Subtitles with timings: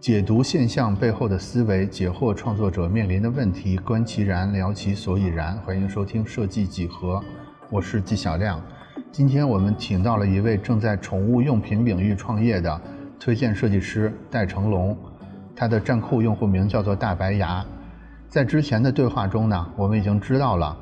[0.00, 5.56] 解读现象背后的思维，解惑创作者面临的问题，观其然，聊其所以然。
[5.58, 7.20] 欢迎收听设计几何，
[7.68, 8.62] 我是纪晓亮。
[9.10, 12.80] 今天我们请到了一位正在宠物用品领域创业的
[13.18, 14.96] 推荐设计师戴成龙，
[15.56, 17.66] 他的站酷用户名叫做大白牙。
[18.28, 20.78] 在之前的对话中呢，我们已经知道了，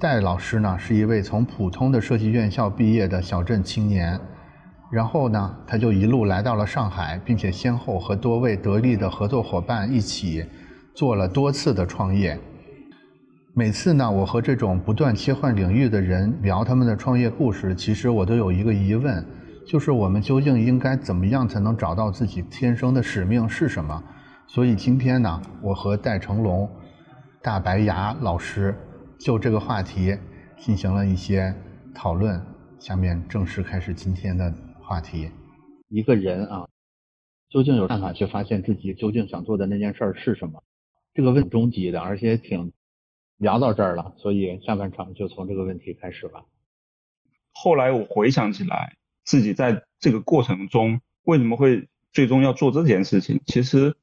[0.00, 4.20] 戴老师呢是一位从普通的设计院校毕业的小镇青年。
[4.90, 10.44] 然后呢，他就一路来到了上海，并且先后和多位得力的合作伙伴一起
[10.94, 12.38] 做了多次的创业。
[13.54, 19.24] 每次呢，我和这种不断切换领域的人聊他们的创业故事，其实我都有一个疑问，
[19.66, 24.02] 就是我们究竟应该怎么样才能找到自己天生的使命是什么？
[24.48, 26.68] 所以今天呢，我和戴成龙、
[27.40, 28.74] 大白牙老师
[29.20, 30.16] 就这个话题
[30.56, 31.54] 进行了一些
[31.94, 32.40] 讨论。
[32.80, 34.52] 下面正式开始今天的。
[34.90, 35.30] 话题，
[35.88, 36.68] 一个人啊，
[37.48, 40.64] 究竟有办法去发现自己究竟想做的那件事是什么？
[41.14, 42.72] 这个问终极的，而且挺
[43.36, 46.44] 聊到这儿了，所以下半场就从这个问题开始吧。
[47.52, 53.94] 后来我回想起来，自己在这个过程中为什么会最终要做这件事情，其实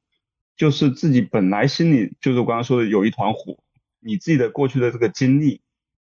[0.56, 3.58] 就是自己本来心里就是我刚刚说的有一团火，
[4.00, 5.60] 你自己的过去的这个经历，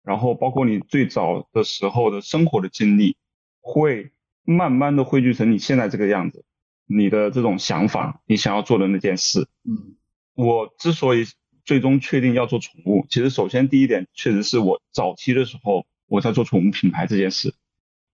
[0.04, 3.16] 然后包括你最早的时候的生活的经历，
[3.62, 4.12] 会。
[4.46, 6.46] 慢慢的汇聚成你现在这个样子，
[6.86, 9.48] 你的这种想法，你想要做的那件事。
[9.64, 9.96] 嗯，
[10.36, 11.26] 我之所以
[11.66, 17.54] 最终确定要做宠物，其实首先第一点确实是我早期的时候我在做宠物品牌这件事。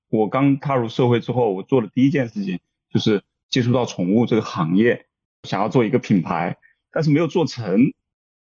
[0.10, 5.06] 我刚踏入社会之后，我做的第一件事情就是接触到宠物这个行业，
[5.44, 6.58] 想要做一个品牌，
[6.92, 7.94] 但是没有做成，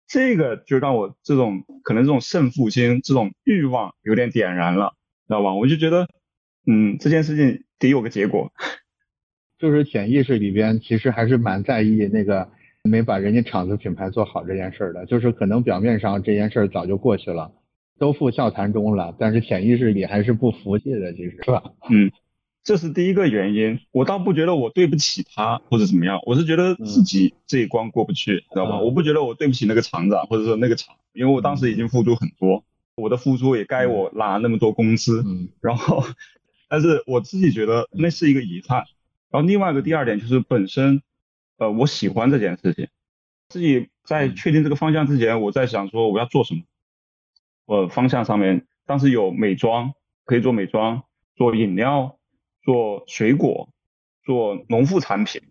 [0.09, 4.97] 这个就让我这种可能这种胜负心、这种欲望有点点燃了，
[5.29, 5.55] 知道吧？
[5.55, 6.09] 我就觉得，
[6.71, 7.65] 嗯，这件事情。
[7.81, 8.53] 得有个结果，
[9.59, 12.51] 就是潜意识里边其实还是蛮在意那个
[12.83, 17.53] 没把人家厂子品牌做好这件事的，就是可能表面上这件事早就过去了，
[17.99, 21.63] 都付笑谈中了，但是潜意识里还是不服气的，其实是吧？
[21.89, 22.13] 嗯，
[22.63, 23.81] 这是第一个原因。
[23.93, 28.79] 我倒不觉得我对不起他或者怎么样，我是觉得自己这一关过不去，知道吧？
[28.79, 32.63] 我不觉得我对不起那个厂长或者说那个厂，因为我当时已经付出很多，
[32.95, 36.05] 我的付出也该我拿那么多工资，嗯，然后。
[36.71, 38.85] 但是我自己觉得那是一个遗憾，
[39.29, 41.03] 然后另外一个第二点就是本身，
[41.59, 42.87] 呃，我喜欢这件事情，
[43.49, 46.63] 自己在确定这个方向之前，我在想说我要做什么，
[47.67, 48.69] 我方向上面。
[48.87, 49.95] 当时有美妆，
[50.25, 51.03] 可以做美妆，
[51.35, 52.19] 做饮料，
[52.63, 53.69] 做水果，
[54.25, 55.43] 做农副产品，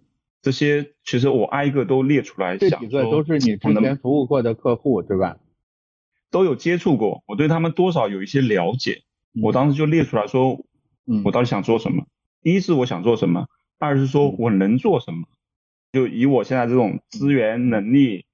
[0.42, 5.38] 这些其实我挨个都列出来，这几个都是你之前服务过的客户对吧？
[6.32, 9.04] 都有接触过，我对他们多少有一些了解，
[9.42, 10.64] 我当时就列出来说。
[11.26, 12.06] 我到底想做什么？
[12.42, 13.48] 一是我想做什么，
[13.80, 15.28] 二是说我能做什么。
[15.92, 18.26] 就以我现在这种资源、能力、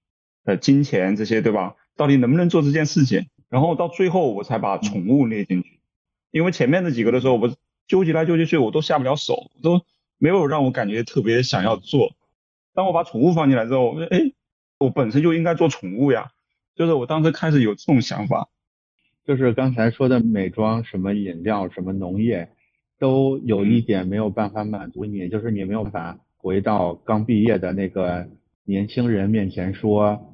[0.44, 1.76] 呃、金钱这些，对吧？
[1.96, 3.28] 到底能不能做这件事情？
[3.50, 5.80] 然后到最后我才把宠物列进去。
[6.32, 7.56] 因为前面那几个的时候，我
[7.88, 9.82] 纠结来纠结去，我都下不了手，都
[10.18, 12.14] 没有让我感觉特别想要做。
[12.74, 14.34] 当我把宠物放进来之后，我说，哎，
[14.78, 16.32] 我本身就应该做宠物呀。
[16.76, 18.50] 就是我当时开始有这种想法，
[19.24, 22.50] 就是刚才说的美妆、什么饮料、什么农业。
[23.00, 28.28] 都有一点没有办法满足你，就是你没有办法回到刚毕业的那个
[28.66, 30.34] 年轻人面前说，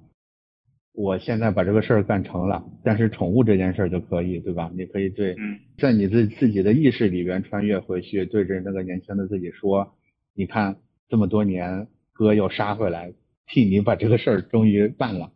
[0.94, 4.72] 我现在把这个事儿干成了，但是宠物这件事儿就可以，对吧？
[4.76, 5.36] 你可以对，
[5.78, 9.96] 在你自自己的意识里边穿越回去，对着那个年轻的自己说，
[10.36, 10.78] 你看
[11.10, 13.14] 这么多年，哥又杀回来，
[13.48, 15.32] 替你把这个事儿终于办了。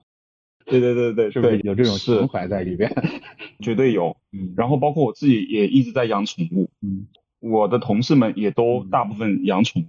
[0.65, 2.91] 对对对对，是不是有这种情怀在里边？
[3.61, 4.17] 绝对有。
[4.31, 6.69] 嗯，然后包括我自己也一直在养宠物。
[6.81, 7.07] 嗯，
[7.39, 9.85] 我的同事们也都大部分养宠物，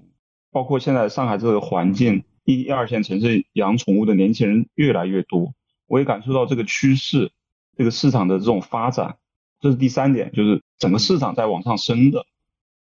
[0.53, 5.55] 包括现在上海这个环境，一二线城市养宠物的年轻人越来越多，
[5.87, 7.33] 我也感受到这个趋势，
[7.77, 9.17] 这个市场的这种发展。
[9.59, 12.27] 这是第三点，就是整个市场在往上升的，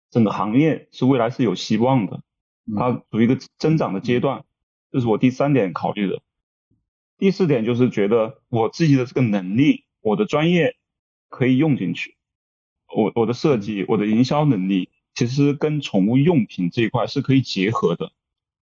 [0.09, 2.21] 整个行业是未来是有希望的，
[2.75, 4.43] 它处于一个增长的阶段。
[4.91, 6.19] 这是我第三点考虑的。
[7.17, 10.75] 第四点就是觉得我自己的这个能力，我的专业
[11.29, 12.15] 可以用进去，
[12.95, 18.11] 我我的设计，我的营销能力，其实跟宠物用品这一块是可以结合的。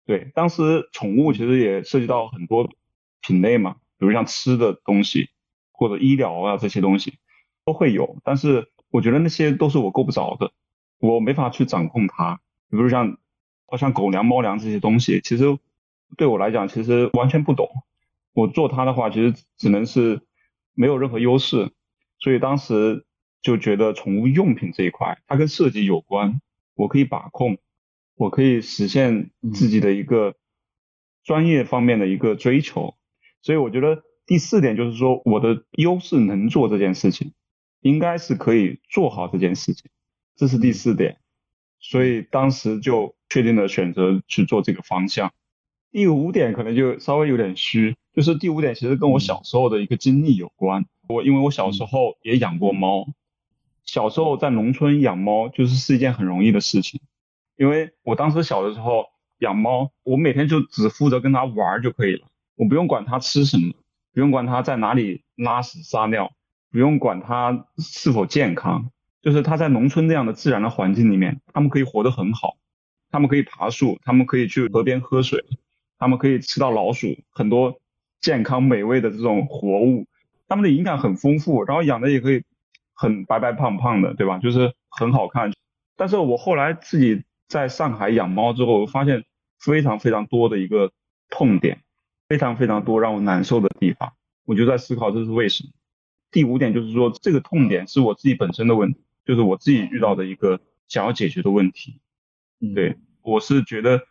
[0.08, 2.68] 对，当时宠物其实也涉及到很多
[3.22, 5.30] 品类嘛，比如像吃的东西
[5.72, 7.20] 或者医疗啊这些东西
[7.64, 10.52] 都会有，但是我觉得那些都是我够不着的，
[10.98, 12.42] 我没法去掌控它。
[12.72, 13.20] 比如像
[13.68, 15.46] 好像狗粮、猫粮这些东西，其实
[16.18, 17.70] 对我来讲其实完全不懂。
[18.34, 20.22] 我做它的话，其实只能是
[20.74, 21.72] 没有任何优势，
[22.20, 23.06] 所以当时
[23.42, 26.42] 就觉得宠物用品这一块，它跟设计有关，
[26.76, 27.58] 我可以把控，
[28.16, 30.36] 我可以实现自己的一个
[31.24, 32.96] 专业方面的一个追求。
[33.42, 37.34] 所以我觉得第四点就是说，我的优势能做这件事情，
[37.82, 39.90] 应该是可以做好这件事情，
[40.36, 41.18] 这是第四点。
[41.80, 45.34] 所以当时就确定了选择去做这个方向。
[45.92, 50.86] 第五点可能就稍微有点虚，就是第五点其实跟我小时候的一个经历有关。
[51.10, 53.06] 我因为我小时候也养过猫，
[53.84, 57.02] 小时候在农村养猫就是是一件很容易的事情，
[57.58, 59.08] 因为我当时小的时候
[59.40, 63.74] 养猫，我每天就只负责跟它玩就可以了，我不用管它吃什么，
[64.14, 66.32] 不用管它在哪里拉屎撒尿，
[66.72, 68.90] 不用管它是否健康，
[69.22, 72.56] 就是它在农村那样的自然的环境里面，它们可以活得很好，
[73.10, 75.44] 它们可以爬树，它们可以去河边喝水。
[76.02, 77.80] 他们可以吃到老鼠，很多
[78.22, 80.08] 健康美味的这种活物，
[80.48, 82.44] 它们的营养很丰富，然后养的也可以
[82.96, 84.40] 很白白胖胖的，对吧？
[84.40, 85.54] 就是很好看。
[85.96, 89.26] 但是我后来自己在上海养猫之后，发现
[89.60, 90.92] 非常非常多的一个
[91.30, 91.84] 痛点，
[92.28, 94.12] 非常非常多让我难受的地方，
[94.46, 95.70] 我就在思考这是为什么。
[96.32, 102.00] 第五点就是说，这个痛点是我自己本身的问题，就是我自己遇到的一个想要解决的问题。
[102.74, 104.02] 对我是觉得。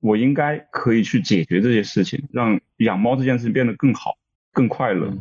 [0.00, 4.16] 我应该可以去解决这些事情，让养猫这件事情变得更好、
[4.52, 5.12] 更快乐。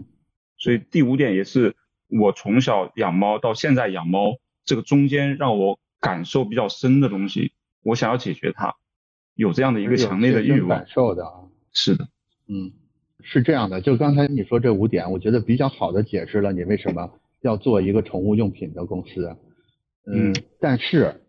[0.58, 1.76] 所以第五点也是
[2.08, 7.52] 我从小养猫到现在养猫这个中间让我感受比较深的东西，
[7.84, 8.76] 我想要解决它，
[9.36, 10.80] 有这样的一个强烈的欲望。
[10.80, 11.32] 感受的啊，
[11.74, 12.08] 是的，
[12.48, 12.72] 嗯，
[13.22, 13.82] 是这样的。
[13.82, 17.12] 就刚才你说这五点，我觉得比较好的解释了你为什么
[17.42, 19.36] 要做一个宠物用品的公司。
[20.06, 21.22] 嗯，但是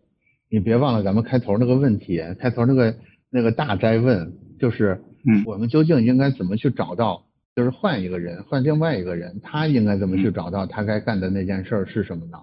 [0.49, 2.95] 你别忘了咱们开头那个问题，开头那个。
[3.31, 7.25] 那个大灾问就是，嗯，我们究竟应该怎么去找到？
[7.53, 12.37] 就是换一个人，换另外一个人，他应该怎么去找到他该干的那件事儿是什么呢？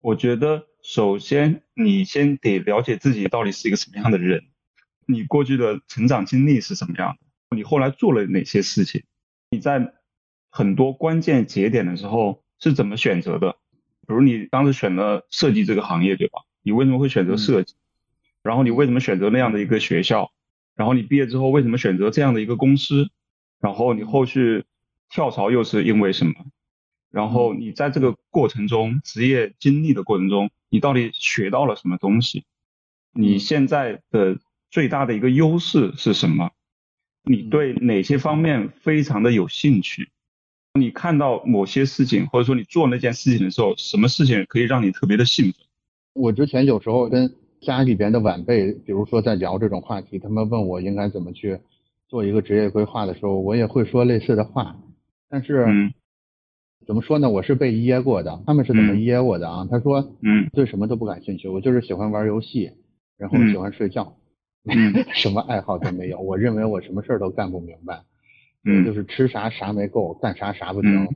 [0.00, 4.42] 我觉得，首先你先得了解自己到底是一个什么样的人，
[5.06, 7.16] 你过去的成长经历是什么样
[7.50, 9.04] 的，你后来做了哪些事情，
[9.50, 9.92] 你在
[10.50, 13.52] 很多关键节点的时候是怎么选择的？
[14.06, 16.40] 比如你当时选了设计这个行业，对吧？
[16.62, 17.74] 你为什么会选择设计？
[18.42, 20.32] 然后你为什么选择那样的一个学校？
[20.74, 23.10] 然后你毕业之后为什么选择这样的一个公司？
[23.60, 24.64] 然后你后续
[25.10, 26.32] 跳槽又是因为什么？
[27.10, 32.44] 然后你在这个过程中职业经历的过程中，你到底学到了什么东西？
[33.12, 34.38] 你现在的
[34.70, 36.50] 最大的一个优势是什么？
[37.22, 40.08] 你对哪些方面非常的有兴趣？
[40.72, 45.54] 你看到某些事情，或者说你做那件事情的时候，什么事情可以让你特别的兴奋？
[46.14, 51.58] 我之前有时候跟家里边的晚辈，比如说在聊这种话题，他们问我应该怎么去
[52.08, 54.76] 做一个职业规划的时候，我也会说类似的话。
[55.30, 55.64] 但是，
[56.84, 57.30] 怎么说呢？
[57.30, 58.42] 我是被噎过的。
[58.46, 59.66] 他们是怎么噎我的啊？
[59.70, 62.72] 他说，嗯，对什么都不感兴趣，我就是喜欢玩游戏，
[63.16, 64.16] 然后喜欢睡觉，
[65.14, 66.18] 什么爱好都没有。
[66.18, 68.02] 我认为我什么事儿都干不明白，
[68.64, 71.08] 嗯，就是吃啥啥没够，干啥啥不行。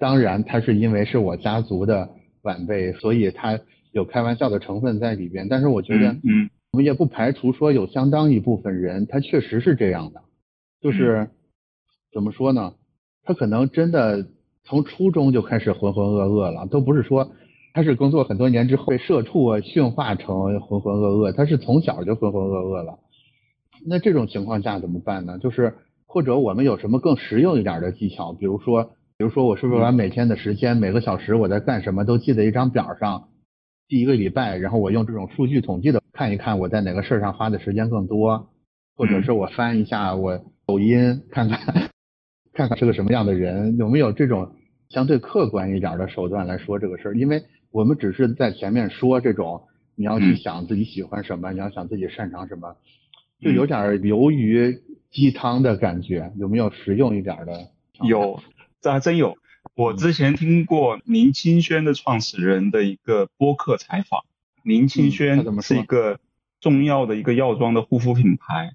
[0.00, 2.10] 当然，他是因为是我家族的
[2.42, 3.56] 晚辈，所以他。
[3.92, 10.22] 有开玩笑的成分在里边，但是我觉得，嗯，我们也不排除说有相当一部分人，他确实是这样的，
[10.80, 11.28] 就是
[12.12, 12.74] 怎么说呢？
[13.24, 14.26] 他可能真的
[14.64, 17.30] 从初中就开始浑浑噩噩了，都不是说
[17.74, 22.98] 他是工作很多年之后被社畜啊驯化成浑浑噩噩，他是从小就浑浑噩噩了。
[23.86, 25.38] 那这种情况下怎么办呢？
[25.38, 25.74] 就是
[26.06, 28.32] 或者我们有什么更实用一点的技巧？
[28.32, 28.84] 比如说，
[29.16, 33.28] 比如说我是不是把每天的时间、每个小时我在干什么都记在一张表上？
[33.92, 38.48] 第一个礼拜，然后我用这种数据统计的看一看我在哪个事儿上花的时间更多，
[38.96, 41.90] 或者是我翻一下我抖音看看
[42.54, 44.50] 看看是个什么样的人，有没有这种
[44.88, 47.14] 相对客观一点的手段来说这个事儿？
[47.14, 49.60] 因为我们只是在前面说这种
[49.94, 52.74] 你要去想自己喜欢什么，你要想自己擅长什么，
[53.42, 54.74] 就有点流于
[55.10, 57.52] 鸡汤的感觉，有没有实用一点的？
[58.08, 58.40] 有，
[58.80, 59.36] 这还真有。
[59.74, 64.24] 我之前听过林清轩的创始人的一个播客采访。
[64.62, 66.20] 林清轩是一个
[66.60, 68.74] 重要的一个药妆的护肤品牌，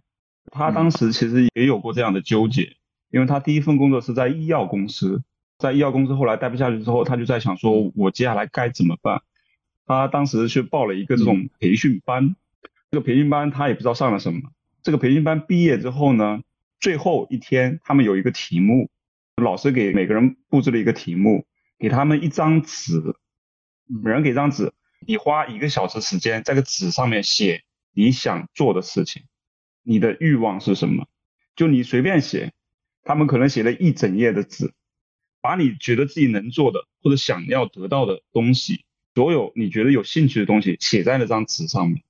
[0.52, 2.76] 他当时其实也有过这样的纠结，
[3.12, 5.22] 因为他第一份工作是在医药公司，
[5.60, 9.22] 在医药公司后来待不下去之后，他就在想说，我接下来该怎么办？
[9.86, 12.36] 他当时去报了一个这种培训班，
[12.90, 14.42] 这个培训班他也不知道上了什么。
[14.82, 16.42] 这个培训班毕业之后呢，
[16.80, 18.90] 最后一天他们有一个题目。
[19.44, 21.46] 老师给每个人布置了一个题目，
[21.78, 23.16] 给他们一张纸，
[23.86, 24.74] 每人给张纸，
[25.06, 27.64] 你花一个小时时间在个纸上面写
[27.94, 29.24] 你想做的事情，
[29.84, 31.08] 你的欲望是什么？
[31.56, 32.52] 就你随便写，
[33.04, 34.74] 他们可能写了一整页的纸，
[35.42, 42.04] 把你觉得自己能做的或者想要得到的东西，所有你觉得有兴趣的东西写在那张纸上面。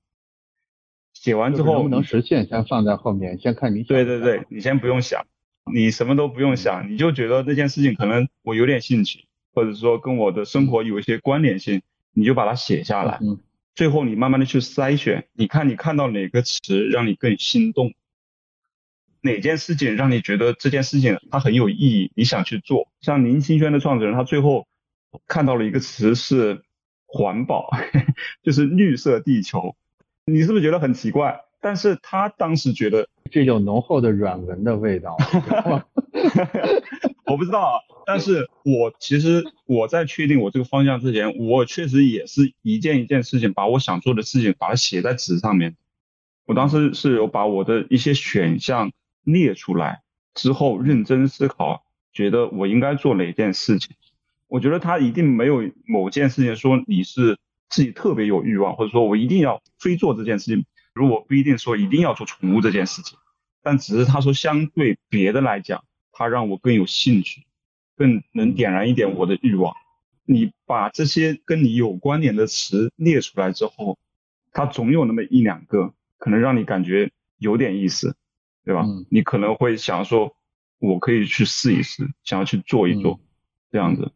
[1.12, 3.82] 写完之后能不能实现，先放在后面，先看你。
[3.82, 5.26] 对对对，你先不用想，
[5.72, 11.82] 你什么都不用想，你就觉得那件事情可能我有点兴趣，或者说跟我的生活有一些关联性，
[12.12, 13.18] 你就把它写下来。
[13.22, 13.38] 嗯。
[13.74, 17.94] 最后你慢慢的去筛选，你看你看到哪个词让你更心动，
[19.20, 22.88] 哪件事情让你觉得这件事情它很有意义，你想去做。
[23.00, 24.66] 像林清轩的创始人，他最后
[25.28, 26.64] 看到了一个词是
[27.06, 27.70] 环保，
[28.42, 29.76] 就是绿色地球。
[30.24, 31.40] 你是不是觉得很奇怪？
[31.60, 35.16] 但是他当时觉得这有浓厚的软文的味道。
[37.26, 45.76] 我不知道啊，但是我其实我在确定我这个方向之前，我确实也是一件一件事情，把我想做的事情把它写在纸上面。
[46.46, 48.92] 我当时是有把我的一些选项
[49.24, 50.00] 列出来
[50.34, 53.94] 之后，认真思考，觉得我应该做哪件事情。
[54.46, 57.38] 我觉得他一定没有某件事情说你是。
[57.70, 60.64] 自己特别有欲望，或者说我一定要非做这件事情。
[60.98, 63.16] 如果不一定说一定要做宠物这件事情，
[63.62, 67.46] 但只是他说相对别的来讲，他让我更有兴趣，
[67.96, 69.76] 更能点燃一点我的欲望。
[70.24, 73.96] 你把这些跟你有关联的词列出来之后，
[74.50, 78.16] 它总有那么一两个可能让你感觉有点意思，
[78.64, 78.84] 对吧？
[79.08, 80.34] 你可能会想说，
[80.80, 83.20] 我可以去试一试，想要去做一做，
[83.70, 84.10] 这样子，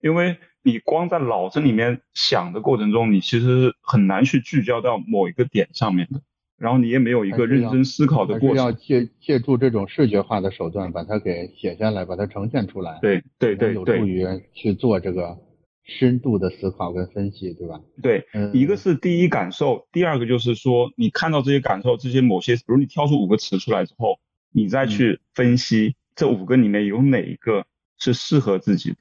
[0.00, 0.38] 因为。
[0.62, 6.20] 你光在脑子里面想的过程中，你其实很难去聚焦到某一个点上面的，
[6.58, 8.56] 然后你也没有一个认真思考的过程。
[8.56, 12.98] 要借借助这种视觉化的手段，把它给写下来，把它呈现出来。
[13.00, 15.38] 对对对有助于去做这个
[15.82, 17.80] 深度的思考跟分析，对吧？
[18.02, 24.18] 对，一个是第一感受，第二个就是说你看到这些感受，这些某些，比如你挑出五个词出来之后，
[24.52, 27.64] 你再去分析这五个里面有哪一个
[27.96, 28.98] 是适合自己的，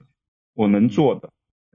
[0.55, 1.29] 我能做的。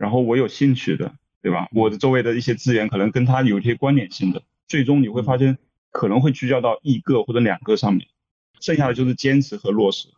[0.04, 1.66] 然后我有兴趣的，对吧？
[1.72, 5.56] 我的周围的一些资源可能跟他有一些关联性的，最终你会发现
[5.90, 8.06] 可能会聚焦到一个或者两个上面，
[8.60, 10.08] 剩下的就是坚持和落实。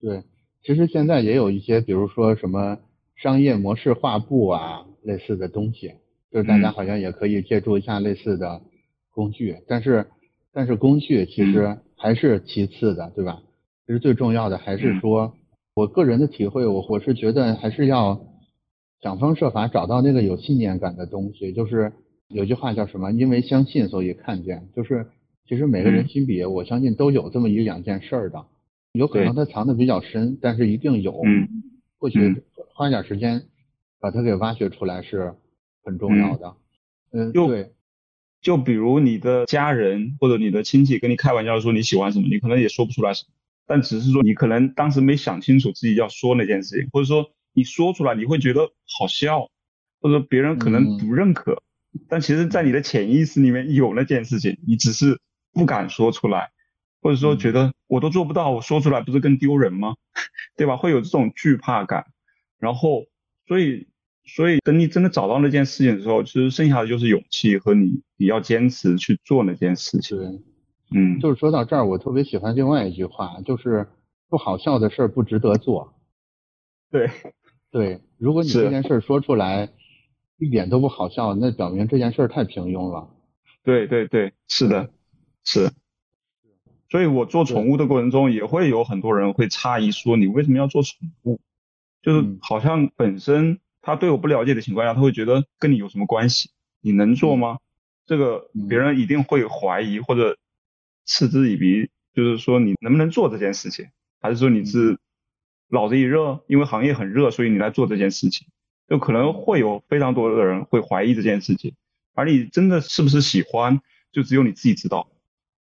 [0.00, 0.22] 对，
[0.62, 2.78] 其实现在也有一些，比如说什么
[3.16, 5.94] 商业模式画布啊，类似的东西，
[6.30, 8.62] 就是大家好像也可以借助一下类似的
[9.10, 9.56] 工具。
[9.66, 10.06] 但是，
[10.52, 13.42] 但是工具其实还是其次的，对吧？
[13.84, 15.34] 其实最重要的还是说，
[15.74, 18.28] 我个人的体会，我我是觉得还是要。
[19.02, 21.92] 想方设法找到那个有信念感的东西，就是
[22.28, 23.10] 有句话叫什么？
[23.10, 24.68] 因为相信，所以看见。
[24.76, 25.08] 就是
[25.44, 28.46] 其实每个人心底，我相信都有这么一两件事儿的，
[28.92, 31.20] 有可能它藏的比较深，但是一定有。
[31.26, 31.48] 嗯。
[31.98, 32.44] 或许
[32.74, 33.42] 花点时间
[34.00, 35.34] 把它给挖掘出来是
[35.84, 36.54] 很重要的。
[37.12, 37.72] 嗯，对。
[38.40, 43.34] 就比如你的家人或者你的亲戚跟你开玩笑说你喜欢什么，你可能也说不出来什么，
[43.66, 47.32] 但只是说你可能当时没想清楚自己要说那件事情，或者说。
[47.54, 49.48] 你说出来你会觉得好笑，
[50.00, 51.62] 或者别人可能不认可，
[52.08, 55.20] 但其实，在你的潜意识里面有那件事情，你只是
[55.52, 56.50] 不敢说出来，
[57.00, 59.94] 或者说觉得我都做不到，我说出来不是更丢人吗？
[60.56, 60.76] 对吧？
[60.76, 62.06] 会有这种惧怕感，
[62.58, 63.04] 然后，
[63.46, 63.88] 所以，
[64.24, 70.18] 所以等你真的找到那件事情的时候，其实剩下的就是勇气和你，你要坚持去做那件事情。
[70.18, 70.40] 对，
[70.90, 73.88] 嗯，就是说到这儿，我特别喜欢另外一句话，就是
[74.28, 75.94] 不好笑的事儿不值得做。
[76.90, 77.10] 对。
[77.72, 79.70] 对，如果你这件事说出来
[80.36, 83.08] 一点都不好笑，那表明这件事太平庸了。
[83.64, 84.90] 对对对，是的，
[85.42, 85.72] 是。
[86.90, 91.40] 所以我做宠物的过程中，也会有很多人会诧异说：“你为什么要做宠物？”
[92.02, 96.50] 就是好像本身他对我不了解的情况下，他会觉得跟你有什么关系？
[96.82, 97.58] 你能做吗？
[98.04, 100.36] 这个别人一定会怀疑或者
[101.06, 103.86] 嗤之以鼻，就是说你能不能做这件事情，
[104.20, 104.98] 还是说你是？
[105.72, 108.46] 脑子一热，因为行业很热，所以你来做这件事情，
[108.86, 111.72] 就可能会有非常多的人会怀疑这件事情，
[112.12, 113.80] 而你真的是不是喜欢，
[114.12, 115.08] 就只有你自己知道。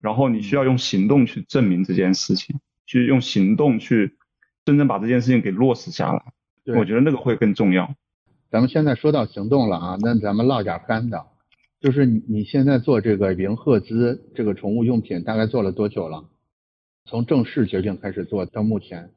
[0.01, 4.17] 然后你需要用行动去证明这件事情，去用行动去
[4.65, 6.33] 真正把这件事情给落实下来。
[6.75, 7.95] 我觉得那个会更重要。
[8.51, 11.27] 咱们现在说到行动了啊，那咱们唠点干的，
[11.81, 16.25] 就是你你现在做这个云赫兹这个宠物用品，大概做了多久了？
[17.05, 19.11] 从正式决定开始做到目前。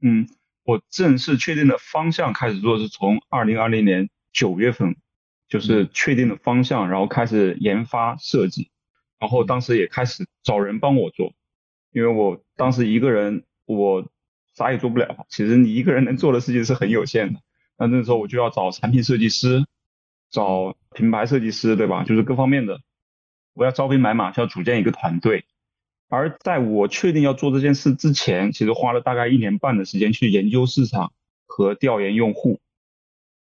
[0.00, 0.28] 嗯，
[0.64, 4.96] 我正式确定的方向开始做是从二零二零年九月份，
[5.48, 8.70] 就是确定的方向，然后开始研发设计，
[9.18, 11.32] 然后当时也开始找人帮我做，
[11.92, 14.06] 因为我当时一个人我
[14.54, 17.40] 啥也做不了，其实你一个人能做的事情是很有限的，
[17.78, 19.64] 那那时候我就要找产品设计师，
[20.30, 22.04] 找品牌设计师，对吧？
[22.04, 22.80] 就是各方面的，
[23.54, 25.44] 我要招兵买马，需要组建一个团队。
[26.08, 31.12] 而在我确定要做这件事之前，其实花了大概一年半的时间去研究市场
[31.46, 32.60] 和调研用户。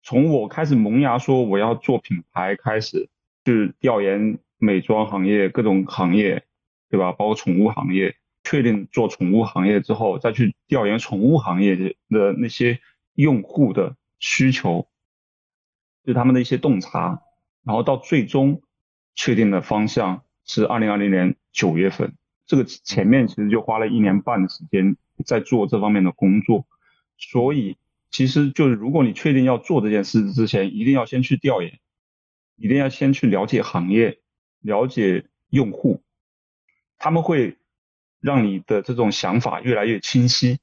[0.03, 3.09] 从我开始萌芽说我要做品牌开始，
[3.45, 6.45] 去调研美妆行业各种行业，
[6.89, 7.11] 对吧？
[7.11, 11.95] 包括宠物行业，确定做宠物行业之后，再去调研宠物行业的
[12.37, 12.79] 那些
[13.15, 14.87] 用户的需求，
[16.03, 17.21] 对他们的一些洞察，
[17.63, 18.61] 然后到最终
[19.15, 22.15] 确定的方向是二零二零年九月份。
[22.51, 26.65] 这个前面其实就花了一年半的时间在做这方面的工作，
[27.17, 27.77] 所以
[28.09, 31.79] 其实就是如果你确定要做这件事之前，一定要先去调研，
[32.57, 34.19] 一定要先去了解行业，
[34.59, 36.01] 了解用户，
[36.97, 37.55] 他们会
[38.19, 40.59] 让你的这种想法越来越清晰，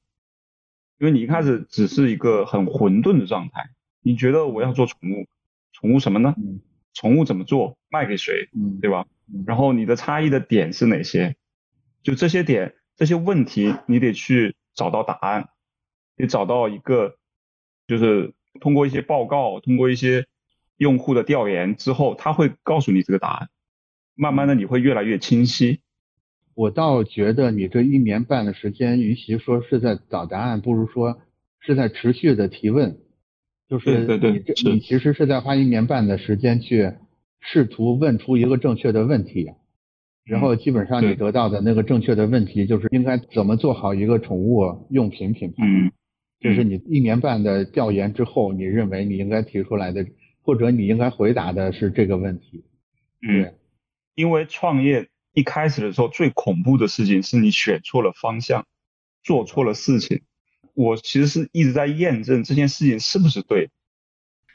[0.99, 3.71] 因为你一开始只是一个很混沌的状态，
[4.03, 5.25] 你觉得我要做宠物，
[5.73, 6.35] 宠物什么呢？
[6.93, 7.79] 宠物怎么做？
[7.89, 8.47] 卖给谁？
[8.79, 9.07] 对吧？
[9.47, 11.35] 然后你的差异的点是哪些？
[12.03, 15.49] 就这些点，这些问题，你得去找到答案，
[16.15, 17.15] 得找到一个，
[17.87, 20.25] 就是通过一些报告，通过一些
[20.77, 23.49] 用户的调研之后，他会告诉你这个答案。
[24.15, 25.81] 慢慢的，你会越来越清晰。
[26.55, 31.21] 我倒觉得你这一年半的时间，与其说是在找答案，不如说
[31.61, 32.99] 是在持续的提问。
[33.69, 36.91] 就是你这，你其实是在花一年半的时间去
[37.39, 39.51] 试图问出一个正确的问题。
[40.25, 45.65] 然后基本上你得到的那个正确的问题就是应该怎么做好一个宠物用品品牌。
[45.65, 45.91] 嗯，
[46.39, 50.05] 这是你一年半的调研之后，你认为你应该提出来的，
[50.41, 52.63] 或者你应该回答的是这个问题。
[53.27, 53.53] 嗯，
[54.15, 58.65] 因为创业一开始的时候最恐怖的事情是你选错了方向，
[59.23, 60.21] 做错了事情。
[60.75, 63.69] 我其实是一直在验证这件事情是不是对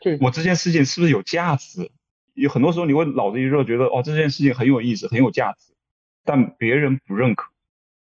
[0.00, 1.90] 对，我这件事情是不是有价值。
[2.34, 5.72] 有很多时候你会脑子一热，觉得哦这件事情很有意思，很有价值，
[6.24, 7.50] 但别人不认可。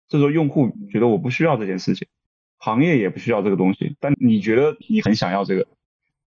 [0.08, 2.08] 这时候用户觉得我不需要这件事情，
[2.58, 5.68] 行业也不需要这个东西，但你觉得你很想要这个，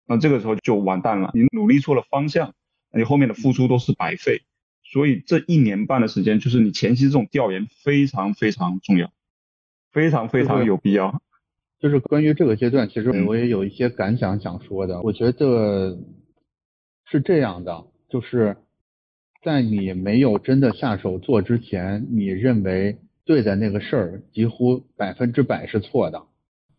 [0.07, 1.31] 那这个时候就完蛋了。
[1.35, 2.55] 你努力错了方向，
[2.93, 4.43] 你后面的付出都是白费。
[4.85, 9.11] 所以这一年半的时间，就是你前期这种调研非常非常重要，
[9.91, 11.23] 非常非常有必要。
[11.81, 15.01] 就是关于这个阶段，其实我也有一些感想想说的。
[15.01, 15.99] 我觉得
[17.07, 17.87] 是这样的。
[18.13, 18.55] 就是
[19.43, 26.23] 在你没有真的下手做之前，你认为对的那个事儿，几乎百分之百是错的。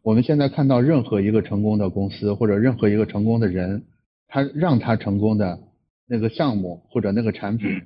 [0.03, 3.83] 我们现在看到任何一个成功的公司或者任何一个成功的人，
[4.27, 5.59] 他让他成功的
[6.05, 7.81] 那个项目或者那个产品，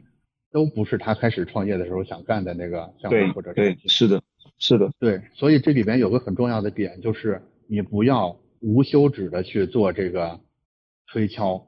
[0.52, 3.78] 都不是他开始创业的时候想干的那个项目或者产品。
[3.78, 4.22] 对，是的，
[4.60, 5.22] 是的，对。
[5.36, 10.38] 所以这里边有个很重要的点，就是你不要无休止的去做这个
[11.14, 11.67] 推敲。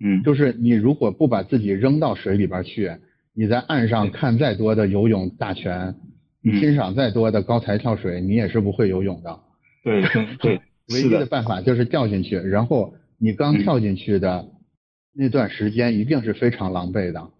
[0.00, 2.90] 嗯，就是你如果不把自己扔到水里边去，
[3.32, 5.94] 你在岸上看再多的游泳大全，
[6.42, 9.40] 你欣赏再多的高台跳水，你也是不会游泳的。
[9.82, 10.02] 对
[10.40, 10.60] 对，
[10.92, 14.46] 唯一的办法就是掉进去，然后你刚跳进去的
[15.12, 17.30] 那段时间一定是非常狼狈的，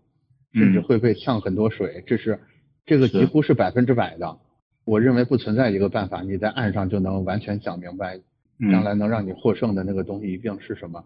[0.52, 2.38] 甚至会被呛很多水，这是
[2.86, 4.38] 这个几乎是百分之百的。
[4.84, 8.20] 我认为不存在一个办法，你在岸上就能完全想明白，
[8.70, 11.04] 将来能让你获胜的那个东西一定是什么。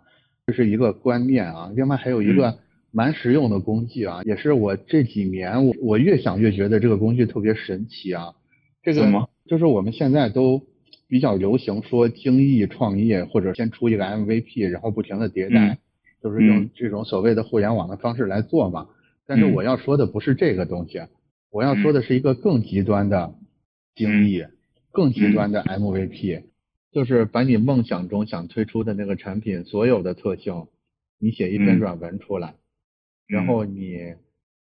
[0.48, 2.58] 这是一个观念啊，另外还有一个
[2.90, 8.32] 蛮实用的工具啊，也是我这几年我我越想越觉得这个工具特别神奇啊。
[8.82, 10.62] 这个就是我们现在都
[11.06, 15.76] 比较流行说精益创业，或者先出一个 MVP，然后不停的迭代，
[16.22, 18.86] 就是用这种所谓的互联网的方式来做嘛。
[19.26, 21.02] 但是我要说的不是这个东西，
[21.50, 23.34] 我要说的是一个更极端的
[23.94, 24.44] 精益，
[24.92, 26.44] 更极端的 MVP。
[26.90, 30.66] 就是把你梦想中想推出的那个产品所有的特性，
[31.18, 32.54] 你写一篇软文出来，
[33.26, 34.14] 然后你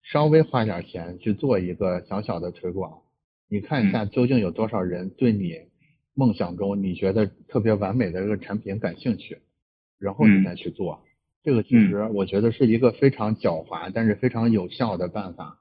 [0.03, 3.01] 稍微花点钱去做一个小小的推广，
[3.49, 5.53] 你看一下究竟有多少人对你
[6.13, 9.39] 梦想中你觉得特别完美的这个产品感兴趣，
[9.97, 11.01] 然后你再去做。
[11.43, 15.59] 这个其实我觉得是一个非常狡猾但是非常有效的办法。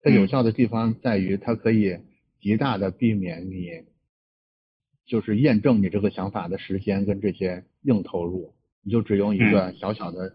[0.00, 1.98] 它有效的地方在于它可以
[2.40, 3.84] 极大的避免你。
[5.06, 10.34] 就是验证你这个想法的时间跟这些硬投入，你就只用一个小小的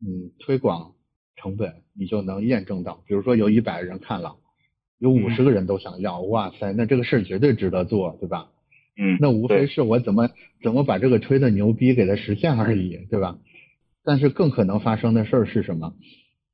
[0.00, 0.92] 嗯推广
[1.36, 3.02] 成本，你就能验证到。
[3.06, 4.36] 比如说有一百人看了，
[4.98, 8.48] 有五十个人都想要，哇塞，那这个事儿绝对值得做，对吧？
[8.96, 10.30] 嗯，那无非是我怎么
[10.62, 13.38] 怎么把这个吹的牛逼给它实现而已，对吧？
[14.04, 15.94] 但是更可能发生的事儿是什么？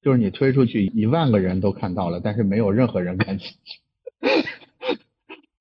[0.02, 3.80] 就是你推出去一万个人都看到了，但是没有任何人感兴趣。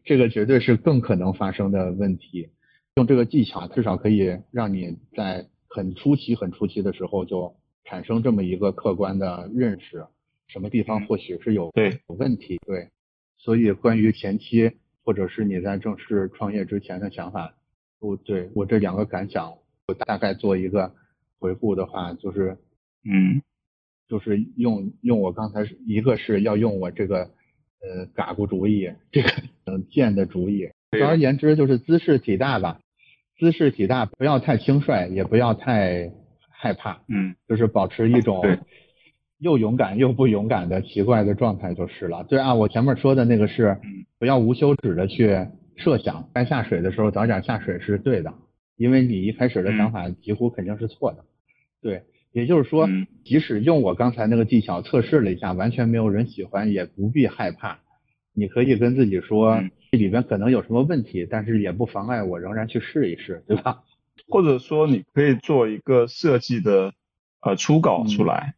[0.08, 2.50] 这个绝对是更可能发生的问题。
[2.96, 10.08] 用这个技巧，至少可以让你在很初期、很初期的时候就产生这么一个客观的认识，
[10.48, 12.58] 什么地方或许是有对有问题。
[12.65, 12.89] 对，
[13.38, 14.72] 所以关于前期
[15.04, 17.54] 或者是你在正式创业之前的想法，
[18.00, 20.96] 我对我这两个感想，我大概做一个
[21.38, 22.58] 回顾的话，就是
[23.04, 23.41] 嗯，
[24.08, 27.30] 就是用用我刚才一个是要用我这个
[27.82, 29.30] 呃嘎咕主意，这个
[29.67, 30.69] 嗯贱的主意。
[30.97, 32.80] 总而言之，就是姿势体大吧，
[33.38, 36.12] 姿势体大，不要太轻率，也不要太
[36.49, 38.41] 害怕，嗯，就是保持一种
[39.39, 42.23] 又勇敢又不勇敢的奇怪的状态就是了。
[42.23, 48.34] 对啊，我前面说的那个是嗯不要无休止的去设想，该下水的时候早点下水是对的，
[48.77, 51.25] 因为你一开始的想法几乎肯定是错的。
[51.82, 57.80] 对，也就是说，嗯即使用我刚才那个技巧测试了一下，完全没有人喜欢，也不必害怕。
[58.39, 59.71] 你可以跟自己说，嗯。
[59.89, 63.84] 这里边可能有什么问题，但是也不妨碍我仍然去试一试，对吧？
[64.30, 66.93] 或者说你可以做一个设计的
[67.39, 68.54] 呃初稿出来，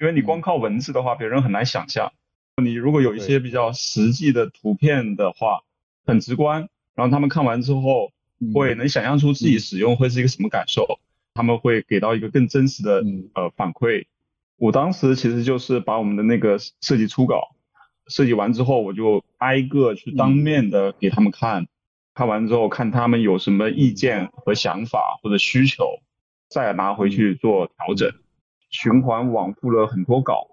[0.00, 2.12] 因为你光靠文字的话，别人很难想象。
[2.62, 5.60] 你如果有一些比较实际的图片的话，
[6.06, 8.52] 很直观，然后他们看完之后嗯。
[8.54, 11.00] 会能想象出自己使用会是一个什么感受，
[11.34, 13.28] 他们会给到一个更真实的嗯。
[13.34, 14.06] 呃反馈。
[14.56, 17.56] 我当时其实就是把我们的那个设计初稿
[18.12, 21.66] 设计完之后，我就挨个去当面的给他们看，
[22.14, 25.86] 看完之后看他们有什么意见和想法或者需求，
[26.48, 28.12] 再拿回去做调整，
[28.70, 30.46] 循环往复了很多稿。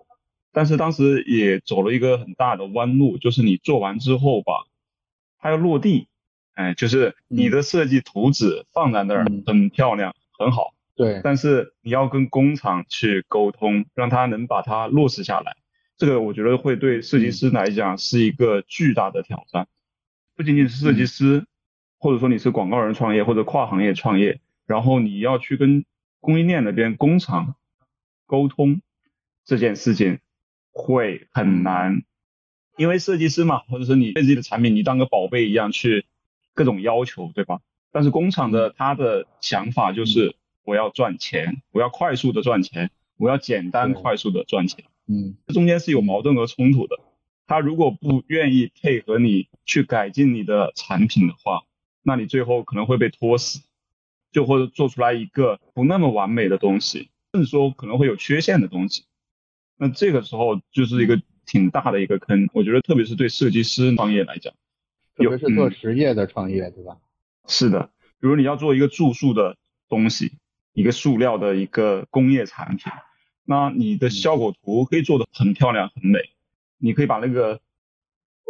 [0.52, 4.54] 但是当时也走了一个很大的弯路，就是你做完之后吧，
[5.38, 6.08] 它要落地，
[6.56, 15.56] 哎，就是你的设计图纸放在那儿嗯很漂亮，很好，对，但是你要跟工厂去沟通，让他能把它落实下来。
[16.00, 19.68] 这个我觉得会对设计师来讲是一个巨大的挑战，
[20.34, 21.46] 不仅仅是设计师，
[21.98, 25.84] 或者说你是广告人创业或者跨行业创业，然后你要去跟
[26.22, 27.56] 供应链那边工厂
[28.26, 28.82] 沟通
[29.44, 30.20] 这件事情
[30.72, 32.04] 会很难，
[32.78, 36.06] 因为设计师嘛，或者说你对自己的产品你当个宝贝一样去
[36.54, 37.60] 各种要求，对吧？
[37.92, 40.34] 但是工厂的他的想法就是
[40.64, 44.86] 我要赚钱，我要快速的赚钱，我要简单快速的赚钱。
[45.10, 46.96] 嗯这中间是有矛盾和冲突的。
[47.48, 51.64] 他如果不愿意配合你去改进你的产品的话，
[52.04, 53.62] 那你最后可能会被拖死，
[54.32, 59.06] 就或者做出来一个不那么完美的东西，甚至说可能会有缺陷的东西。
[59.78, 64.54] 那这个时候就是一个挺大的一个坑，我觉得特别是对设计师创业来讲，
[65.16, 66.98] 特别是做嗯实业的创业，对吧？
[67.48, 70.34] 是的，比如你要做一个住宿的东西，
[70.74, 72.92] 一个塑料的一个工业产品，
[73.50, 76.20] 那你的效果图可以做的很漂亮、很美，
[76.78, 77.62] 你可以把那个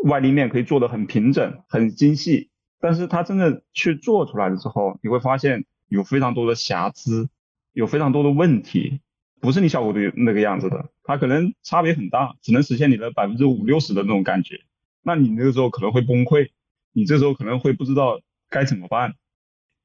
[0.03, 2.49] 外立面可以做的很平整、很精细，
[2.81, 7.29] 但是它真的去做出来了之后，你会发现有非常多的瑕疵，
[7.71, 8.99] 有非常多的问题，
[9.39, 14.59] 不是你效果图那个样子的，它可能差别很大，只能实现你的百分之五六十的那种感觉，
[15.01, 16.49] 那你那个时候可能会崩溃，
[16.91, 19.15] 你这时候可能会不知道该怎么办，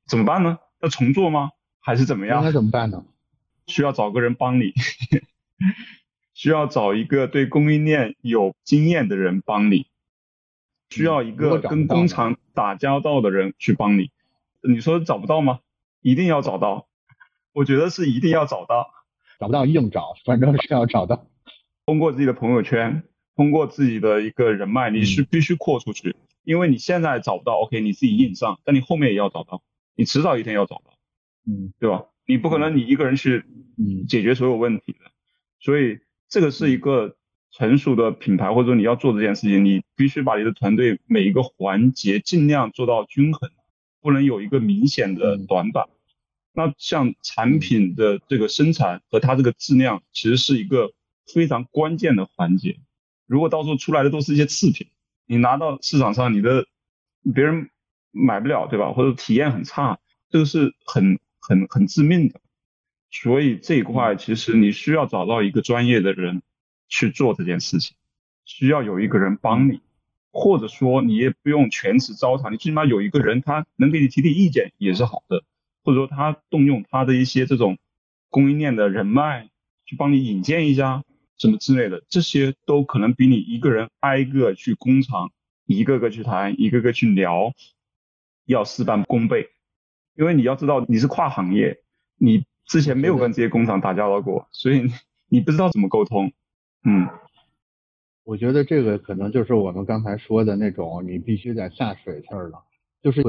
[0.08, 0.58] 怎么办呢？
[0.80, 1.52] 要重做吗？
[1.78, 2.40] 还是怎么样？
[2.40, 3.04] 应该怎么办呢？
[3.66, 4.72] 需要找个人帮你，
[6.34, 9.86] 需要找一个对供应链有经验的人帮你，
[10.90, 14.10] 需要一个跟工厂打交道的人去帮你。
[14.62, 15.60] 你说找不到吗？
[16.00, 16.86] 一定要找到，
[17.52, 18.90] 我觉得是一定要找到。
[19.38, 21.26] 找不到硬找，反正是要找到。
[21.86, 23.02] 通过自己的朋友圈，
[23.36, 29.62] 通过自己的一个人脉，你是必须扩出去，因为你现在找不到，OK，你自己硬上，但你后面也要找到，
[29.96, 30.94] 你迟早一天要找到，
[31.46, 32.04] 嗯对吧？
[32.26, 33.44] 你不可能你一个人去
[33.78, 34.98] 嗯解决所有问题的，
[35.60, 37.16] 所以这个是一个
[37.50, 43.50] 成熟的品牌，或者说你要做这件事情，你必须把你的团队每一个环节尽量做到均衡，
[44.00, 45.86] 不能有一个明显的嗯短板。
[46.52, 50.92] 那像产品的这个生产和它这个质量，其实是一个
[51.32, 52.76] 非常关键的环节。
[53.26, 54.86] 如果到时候出来的都是一些次品，
[55.26, 56.66] 你拿到市场上，你的
[57.34, 57.70] 别人
[58.12, 58.92] 买不了，对吧？
[58.92, 59.98] 或者体验很差，
[60.30, 62.40] 这个是很很很致命的。
[63.10, 66.42] 所以这一块其实你需要找到一个专业的人
[66.88, 67.96] 去做这件事情，
[68.44, 69.80] 需要有一个人帮你，
[70.32, 75.44] 或者说你也不用全职招他，你最起码有一个人他能给你提提意见也是好的，
[75.84, 77.78] 或者说他动用他的一些这种
[78.30, 79.48] 供应链的人脉
[79.86, 81.04] 去帮你引荐一下
[81.38, 85.30] 什么之类的，这些都可能比你一个人挨个去工厂
[85.66, 87.52] 一个个去谈，一个个去聊
[88.44, 89.50] 要事半功倍，
[90.16, 91.78] 因为你要知道你是跨行业，
[92.18, 94.90] 你之前没有跟这些工厂打交道过，所以
[95.28, 96.32] 你不知道怎么沟通。
[96.84, 97.08] 嗯，
[98.24, 102.64] 我觉得这个可能就是我们刚才说的那种，你必须得下水气儿了，
[103.02, 103.22] 就是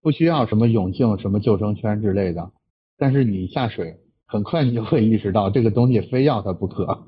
[0.00, 2.52] 不需要什么泳镜、什么救生圈之类的，
[2.98, 7.04] 但是你下水，很快你就会意识到这个东西非要它不可，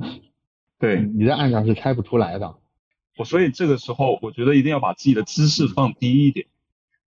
[0.78, 2.56] 对，你在岸上是猜不出来的。
[3.18, 6.46] 我所以这个时候我觉得一定要把自己的姿势放低一点，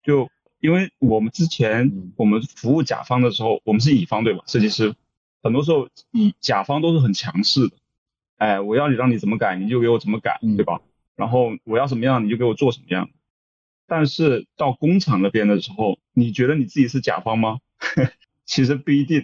[0.03, 0.29] 就
[0.65, 4.43] 因为我们之前嗯我们服务甲方的时候，我们是乙方对吧？
[4.47, 4.95] 设计师，
[5.43, 7.77] 很多时候乙甲方都是很强势的，
[8.37, 10.81] 哎，我要你让你怎么改，你就给我怎么改，对吧？
[11.15, 13.09] 然后我要什么样，你就给我做什么样。
[13.85, 17.59] 但是到工厂那边的时候，你觉得你自己是甲方吗？
[18.45, 19.23] 其实不一定。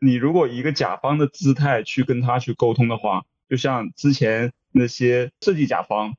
[0.00, 6.14] 你如果以一个甲方的姿态去跟他去沟通的话，就像之前那些设计甲方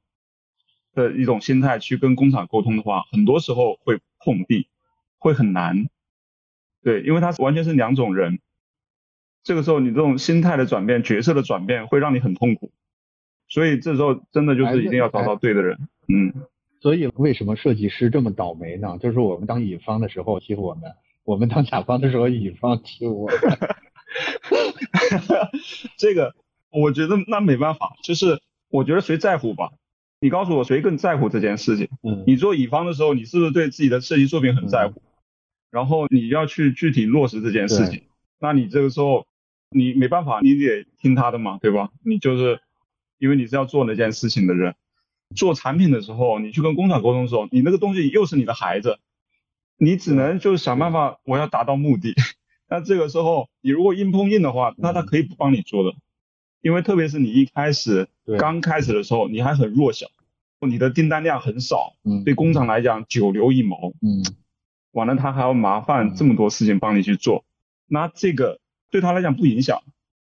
[0.93, 4.67] 的一种心态去跟工厂沟通的话，很多时候会碰壁，
[5.17, 5.87] 会很难。
[6.83, 8.39] 对，因为他完全是两种人。
[9.43, 12.71] 这个时候你这种心态的转变、角色的转变，会让你很痛苦。
[13.47, 15.77] 所以这时候真的就是一定要找到对的人。
[16.07, 16.33] 嗯。
[16.81, 18.97] 所以为什么设计师这么倒霉呢？
[19.01, 20.91] 就是我们当乙方的时候欺负我们。
[21.25, 23.37] 我们当甲方的时候，乙方欺负我们，
[25.97, 26.33] 这个
[26.71, 29.71] 我觉得那没办法，就是我觉得谁在乎吧？
[30.19, 31.87] 你告诉我谁更在乎这件事情？
[32.03, 35.01] 嗯，你做乙方的时候，你是不是对自己的设计作品很在乎？
[35.71, 38.03] 然后你要去具体落实这件事情，
[38.39, 39.27] 那你这个时候
[39.69, 41.89] 你没办法，你得听他的嘛，对吧？
[42.03, 42.59] 你就是
[43.17, 44.75] 因为你是要做那件事情的人，
[45.35, 48.99] 做产品的时候，你去跟工厂沟通的时候，你那个东西又是你的孩子。
[49.81, 52.13] 你只能就是想办法，我要达到目的。
[52.67, 55.95] 那这个时候，你如果硬碰硬的话，那他可以不帮你做的，
[56.61, 60.07] 因为特别是你一开始刚开始的时候，你还很弱小，
[60.59, 61.93] 你的订单量很少，
[62.25, 64.23] 对工厂来讲九牛一毛，嗯，
[64.91, 67.45] 完了他还要麻烦这么多事情帮你去做，
[67.87, 68.59] 那这个
[68.91, 69.81] 对他来讲不影响。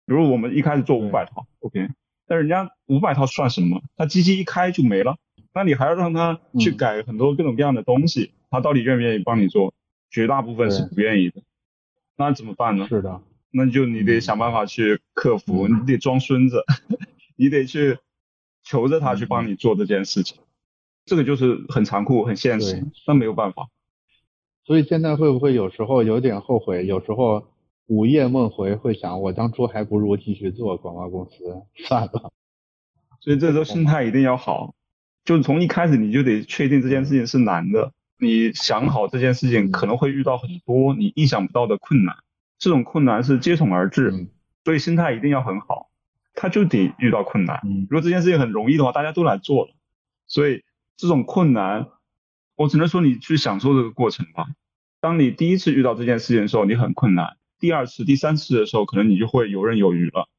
[0.05, 1.89] 比如我们一开始做五百套，OK，
[2.27, 3.81] 但人家五百套算什么？
[3.95, 5.17] 他机器一开就没了，
[5.53, 8.31] 那你还要让他去改很多各种各样的东西。
[8.49, 9.73] 他到底愿不愿意帮你做？
[10.10, 11.41] 绝大部分是不愿意的。
[12.15, 12.88] 那怎么办呢？
[12.88, 16.63] 是的，那就你得想办法去克服，你得装孙子，
[17.38, 18.00] 你得去
[18.63, 20.39] 求着他去帮你做这件事情。
[21.06, 23.69] 这个就是很残酷、很现实，那没有办法。
[24.65, 26.86] 所以现在会不会有时候有点后悔？
[26.86, 27.47] 有时候
[27.86, 32.34] 午夜梦回，会想我当初还不如继续做广告公司算了。
[33.21, 34.76] 所以这时候心态一定要好，
[35.23, 37.93] 就是从一开始你就得确定这件事情是难的。
[38.19, 42.17] 你想好这件事情可能会遇到很多你意想不到的困难，
[42.60, 44.28] 这种困难是接踵而至，
[44.65, 45.89] 所以心态一定要很好。
[46.39, 49.73] 他就得遇到困难，如果这件事情很容易的话，大家都来做了。
[50.28, 50.63] 所以
[50.95, 51.88] 这种困难，
[52.56, 54.45] 我只能说你去享受这个过程吧。
[55.00, 57.26] 当你第一次遇到这件事情的时候，你很困难；
[57.58, 60.30] 第二次、第三次的时候，可能你就会游刃有余了。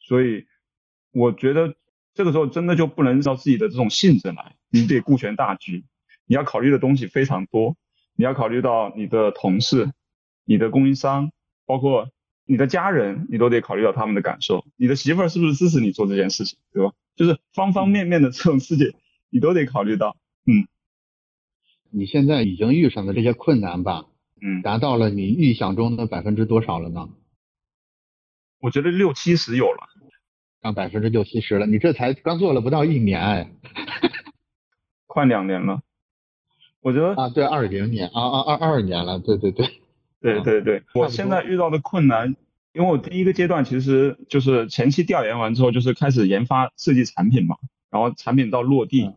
[0.00, 0.44] 所以
[1.12, 1.76] 我觉得
[2.14, 5.84] 这个时候真的就不能照自己的这种性子来，你得顾全大局。
[6.26, 7.76] 你要考虑的东西非常多，
[8.16, 9.92] 你要考虑到你的同事、
[10.44, 11.30] 你的供应商，
[11.64, 12.08] 包括
[12.46, 14.64] 你的家人，你都得考虑到他们的感受。
[14.76, 16.92] 你的媳妇儿是不是支持你做这件事情，对吧？
[17.16, 18.92] 就是方方面面的这种事情，
[19.30, 20.16] 你都得考虑到。
[20.46, 20.68] 嗯，
[21.90, 24.06] 你现在已经遇上的这些困难吧，
[24.42, 27.08] 嗯，达到了你预想中的百分之多少了呢？
[28.60, 29.88] 我觉得六七十有了，
[30.62, 31.66] 上百分之六七十了。
[31.66, 33.54] 你这才刚做了不到一年，
[35.06, 35.82] 快两年了。
[36.80, 39.66] 我觉得啊，对，二零年啊啊二二年了，对对对，
[40.32, 40.82] 对对对。
[40.94, 42.34] 我现在遇到的困难，
[42.72, 47.56] 因为我第一个阶段其实就是前期调研完之后，就是开始研发设计产品嘛，
[47.90, 49.10] 然后产品到落地，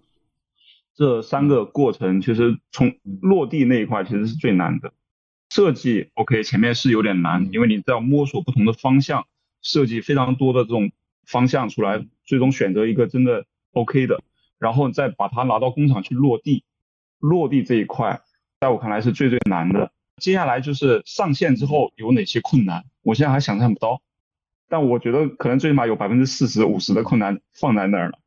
[0.94, 4.92] 这三个过程其实从落地那一块其实是最难的。
[5.50, 9.26] 设计 OK 前面是有点难，因为你要摸索不同的方向，
[9.62, 10.92] 设计非常多的这种
[11.26, 14.22] 方向出来，最终选择一个真的 OK 的，
[14.60, 16.66] 然后再把它拿到工厂去落地。
[17.20, 18.22] 落地这一块，
[18.60, 19.92] 在我看来是最最难的。
[20.18, 24.02] 接下来就是上线之后有哪些困难，我现在还想象不到。
[24.68, 28.20] 但我觉得可能最起码有百分之四十五十的困难放在那儿了，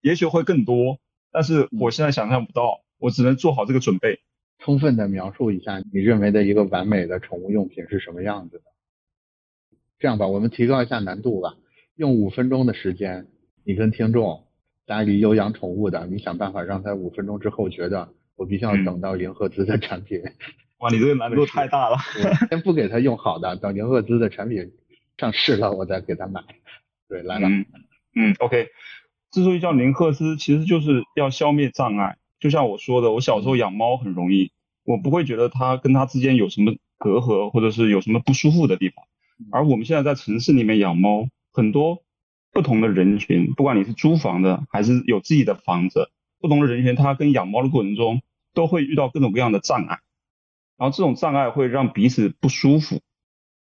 [0.00, 0.98] 也许会更多，
[1.30, 4.20] 但是我现在想象不到，我只能做好这个准备。
[4.58, 8.64] 充分的描述一下你认为的一个完美的宠物用品是什么样子的？
[9.98, 11.54] 这样吧，我们提高一下难度吧，
[11.96, 13.26] 用五分钟的时间，
[13.64, 14.46] 你跟听众
[14.86, 18.14] 家里有养宠物的，你想办法让他五分钟之后觉得。
[18.36, 20.20] 我必须要等到零赫兹的产品。
[20.84, 21.96] 哇，你这个难度太大了。
[22.50, 24.70] 先不给他用好的，等零赫兹的产品
[25.16, 26.42] 上市了，我再给他买。
[27.08, 27.48] 对，来了。
[27.48, 27.64] 嗯
[28.14, 28.68] 嗯，OK。
[29.30, 32.18] 之所以叫零赫兹，其实就是要消灭障碍。
[32.38, 34.52] 就像我说的，我小时候养猫很容易，
[34.84, 39.06] 我不会觉得它跟它之间有什么隔阂，或者是有什么不舒服的地方。
[39.50, 42.02] 而我们现在在城市里面养猫，很多
[42.52, 46.10] 不同的人群，不管你是租房的还是有自己的房子。
[46.40, 48.20] 不同的人群，他跟养猫的过程中
[48.52, 50.00] 都会遇到各种各样的障碍，
[50.76, 53.00] 然后这种障碍会让彼此不舒服。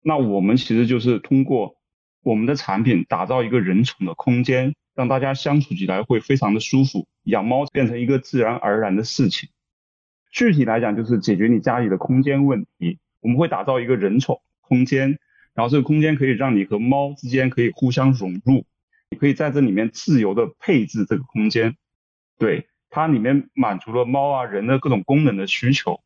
[0.02, 1.76] 那我们其实就是通过
[2.24, 9.50] 我们的产品打造一个人宠的空间，让大家相处起来会非常的舒服，养猫变成一个自然而然的事情。
[10.32, 13.00] 具体来讲，就是解决你家里的空间问题。
[13.22, 15.20] 我们会打造一个人宠空间，
[15.54, 18.66] 然后这个空间可以让你和猫之间可以互相融入，
[19.10, 21.76] 你可以在这里面自由的配置这个空间，
[22.38, 26.00] 对，它里面满足了猫啊人的各种功能的需求。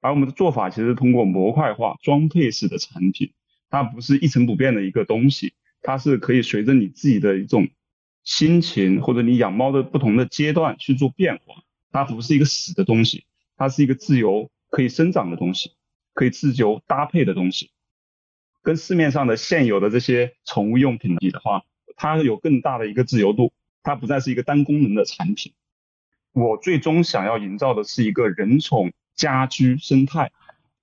[0.00, 3.32] 而我们的做法其实通过模块化装配式的产品，
[3.68, 7.68] 它不是一成不变的一个东西，它是可以随着你自己的一种
[8.24, 13.24] 心情或者你养猫的不同的阶段去做变化，它不是一个死的东西，
[13.56, 15.72] 它是一个自由可以生长的东西，
[16.14, 17.70] 可以自由搭配的东西，
[18.62, 21.62] 跟市面上的现有的这些宠物用品比的话，
[21.96, 25.52] 它有更大的一个自由度，它不再是一个单功能的产品。
[26.32, 28.92] 我最终想要营造的是一个人宠。
[29.14, 30.32] 家居生态，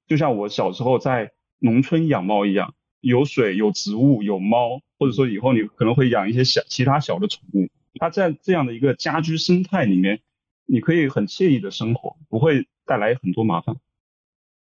[0.08, 7.68] 就像我小时候在农村养猫一样，有水、有植物、有猫，或者说以后你可能会养一些小其他小的宠物。
[8.00, 10.22] 它在这样的一个家居生态里面，
[10.66, 13.76] 你可以很惬意的生活，不会带来很多麻烦。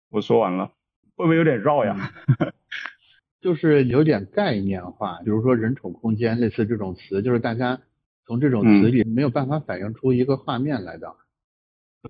[0.08, 0.72] 我说完了，
[1.14, 2.12] 会不会有点绕呀？
[3.40, 7.80] 就是有点概念化，比如说人宠空间类似这种词，就是大家
[8.26, 11.14] 从这种词里没有办法反映出一个画面来的。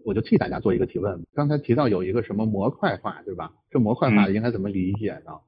[0.04, 1.24] 我就替大家做一个提问。
[1.34, 3.52] 刚才提到有一个什么模块化，对吧？
[3.70, 5.40] 这模块化应该怎么理解呢？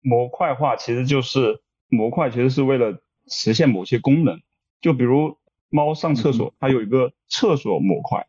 [0.00, 4.40] 模块化其实就是模块，其实是为了实现某些功能。
[4.80, 5.36] 就比如
[5.70, 8.26] 猫上厕所，它有一个厕所模块，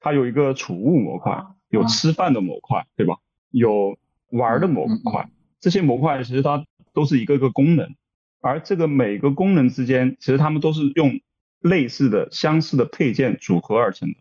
[0.00, 3.18] 它有一个储物模块，有吃饭的模块，对吧？
[3.50, 3.98] 有
[4.30, 5.28] 玩的模块。
[5.60, 7.94] 这些模块其实它都是一个个功能，
[8.40, 11.20] 而这个每个功能之间，其实它们都是用
[11.60, 14.16] 类似的、相似的配件组合而成的。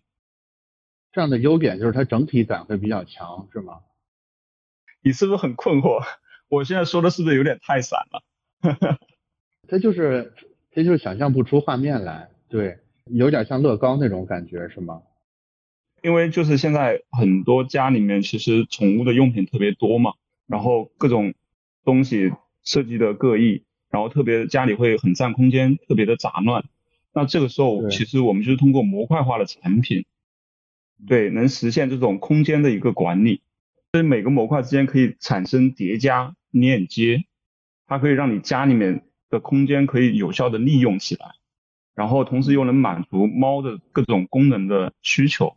[1.12, 3.80] 这样的优点就是它整体感会比较强，是吗？
[5.04, 6.00] 你是不是很困惑？
[6.48, 8.24] 我现在说的是不是有点太散了？
[9.68, 10.34] 它就是
[10.72, 15.02] 它就是想象不出画面来，对，有点像乐高那种感觉，是吗？
[16.04, 20.14] 因为就是现在很多家里面其实宠物的用品特别多嘛，
[20.48, 21.34] 然后各种
[21.84, 22.32] 东西
[22.64, 26.64] 设计的各异，然后特别家里会很占空间，特别的杂乱。
[27.14, 30.06] 那这个时候其实我们就是通过模块化的产品。
[31.08, 33.42] 对，能实现这种空间的一个管理，
[33.92, 37.26] 所以每个模块之间可以产生叠加链接，
[37.88, 41.26] 它可以让你家里面的空间可以有效的利用起来，
[41.96, 45.56] 然后同时又能满足猫的各种功能的需求。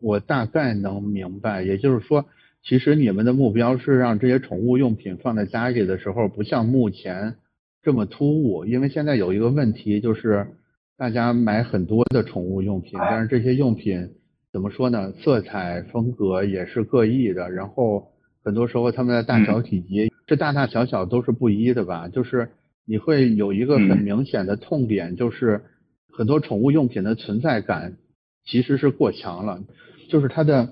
[0.00, 2.24] 我大概能明白，也就是说，
[2.62, 7.36] 其实你们的目标是让这些宠物用品放在家里的时候，不像目前
[7.82, 10.54] 这么突兀，因为现在有一个问题就是，
[10.96, 14.14] 大家买很多的宠物用品，但是这些用品。
[14.58, 15.12] 怎么说呢？
[15.12, 18.08] 色彩风格也是各异的，然后
[18.42, 22.08] 很多时候它们的大小体积，这大大小小都是不一的吧？
[22.08, 22.50] 就是
[22.84, 25.62] 你会有一个很明显的痛点，就是
[26.10, 27.98] 很多宠物用品的存在感
[28.46, 29.62] 其实是过强了。
[30.10, 30.70] 就是它的，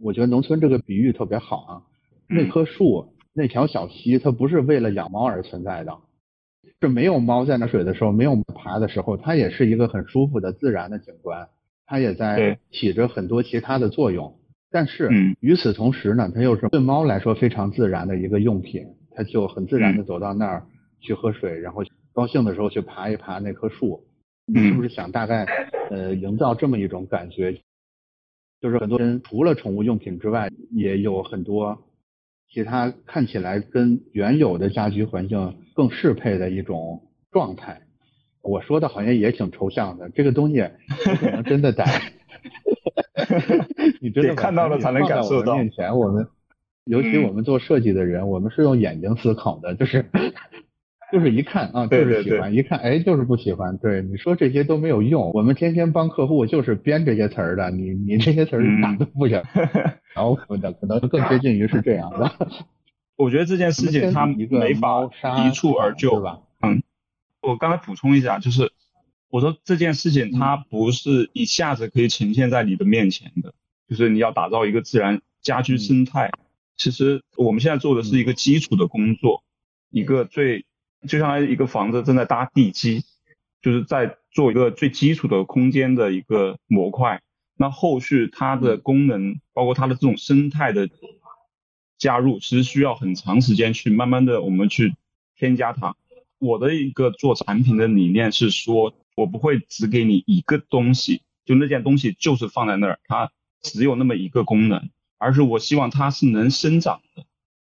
[0.00, 1.82] 我觉得农村这个比喻特别好啊。
[2.28, 5.92] 那棵树，那条小溪，它不是为了养猫而存在的，
[6.80, 11.48] 是没有猫在那水的时候，没有爬的时候，它也是一个很舒服的自然的景观。
[11.86, 14.38] 它也在起着很多其他的作用，
[14.70, 20.66] 但是与此同时呢，它又是对猫来说非常自然的一个用品，它就很自然的走到那儿
[21.00, 24.06] 去喝水，然后高兴的时候去爬一爬那棵树。
[24.46, 25.46] 你是不是想大概
[25.90, 27.60] 呃营造这么一种感觉？
[28.60, 31.84] 就是很多人除了宠物用品之外，也有很多
[32.50, 37.82] 其他看起来跟原有的家居环境更适配的一种状态。
[38.44, 40.62] 我说的好像也挺抽象的，这个东西
[41.04, 41.82] 不可能真的得，
[44.00, 45.56] 你真的看到了才能感受到。
[45.56, 46.28] 面前我们，
[46.84, 50.04] 尤其我们做设计的人，我们是用眼睛思考的，就是
[51.10, 53.78] 就是一看啊，就是喜欢，一看哎就是不喜欢。
[53.78, 59.42] 对，你说这些都没有用，我们天天帮客户就是编这些词儿的，你你这些词儿哪都不行。
[60.14, 62.30] 然后可能可能更接近于是这样的。
[63.16, 65.08] 我觉得这件事情它没法
[65.46, 66.53] 一蹴而就吧，嗯。
[67.46, 68.72] 我刚才补充一下，就是
[69.28, 73.54] 我说这件事情它不是一下子可以呈现在你的面前的，
[73.88, 76.30] 就是你要打造一个自然家居生态。
[76.76, 79.44] 其实我们现在做的是一个基础的工作，
[79.90, 80.64] 一个最
[81.06, 83.04] 就相当于一个房子正在搭地基，
[83.62, 87.20] 就是在做一个最基础的空间的一个模块。
[87.56, 90.88] 那后续它的功能，包括它的这种生态的
[91.98, 94.96] 加入，其实需要很长时间去慢慢的我们去
[95.36, 95.94] 添加它。
[96.38, 103.30] 我的一个做产品的理念是说，我不会只给你一个东西，就那件东西就是放在那儿，它
[103.62, 107.24] 只有那么一个功能，而是我希望它是能生长的，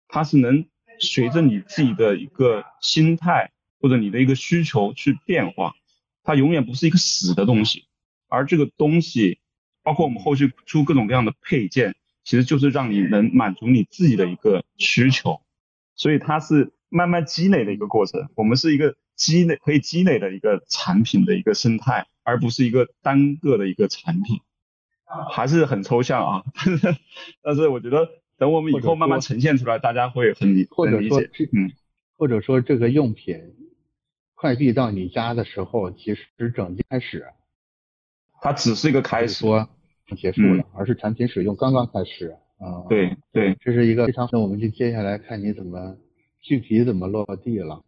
[0.07, 0.65] 它是能
[0.99, 5.75] 随着你自己的一个心态或者你的一个需求去变化，
[6.23, 7.85] 它永远不是一个死的东西。
[8.27, 9.39] 而这个东西，
[9.83, 15.41] 包括我们后续出各种各样的配件，其实就是让你能满足你自己的一个需求。
[15.95, 18.29] 所以它是慢慢积累的一个过程。
[18.35, 24.39] 我们是一个积累可以积累的一个产品的一个生态，而不是一个单个的一个产品，
[25.31, 26.43] 还是很抽象啊。
[26.63, 26.97] 但 是
[27.41, 31.71] 但是我觉得等我们以后慢慢呈现出来，大家会很理或者说嗯，
[32.17, 33.37] 或者说这个用品
[34.33, 37.25] 快递到你家的时候，其实整件开始，
[38.41, 39.67] 它只是一个开始，说
[40.15, 42.37] 结束了，而是产品使用刚刚开始。
[42.57, 45.97] 啊，对对，这是一个非常，那我们就接下来看你怎么
[46.45, 47.83] 具体怎么落地了。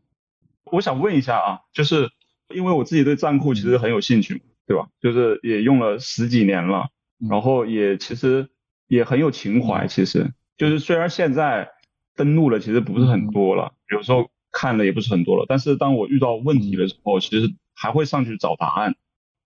[0.72, 2.10] 我想问一下啊，就是
[2.56, 4.90] 因为我自己对站库其实很有兴趣，对吧？
[5.00, 6.90] 就是也用了十几年了，
[7.30, 8.50] 然后也其实
[8.88, 9.86] 也很有情怀。
[9.86, 11.70] 其实就是虽然现在
[12.16, 18.96] 登录了其实不是很多了，有时候看了也不是很多了，但是当我遇到问题的时候，其实还会上去找答案，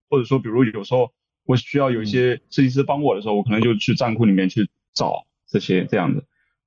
[0.09, 1.11] 或者说比如有时候
[1.45, 4.69] 我需要有一些设计师帮我的时候，我可能就去站库里面去。
[4.93, 6.21] 找这些这样的，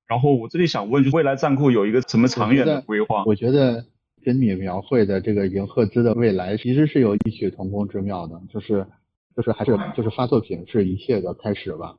[0.07, 3.25] 然后我这里想问，就是未来站库有一个什么长远的规划？
[3.25, 3.87] 我觉得
[4.23, 8.87] 跟你描绘的这个银赫兹的未来其实是有异曲同工之妙的，就是
[9.35, 11.97] 就是还是就是发作品是一切的开始吧。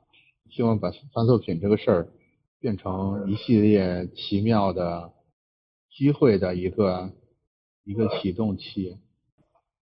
[0.51, 2.07] 希望把发作品这个事儿
[2.59, 5.11] 变成一系列奇妙的
[5.89, 7.11] 机会的一个
[7.83, 8.97] 一个启动器。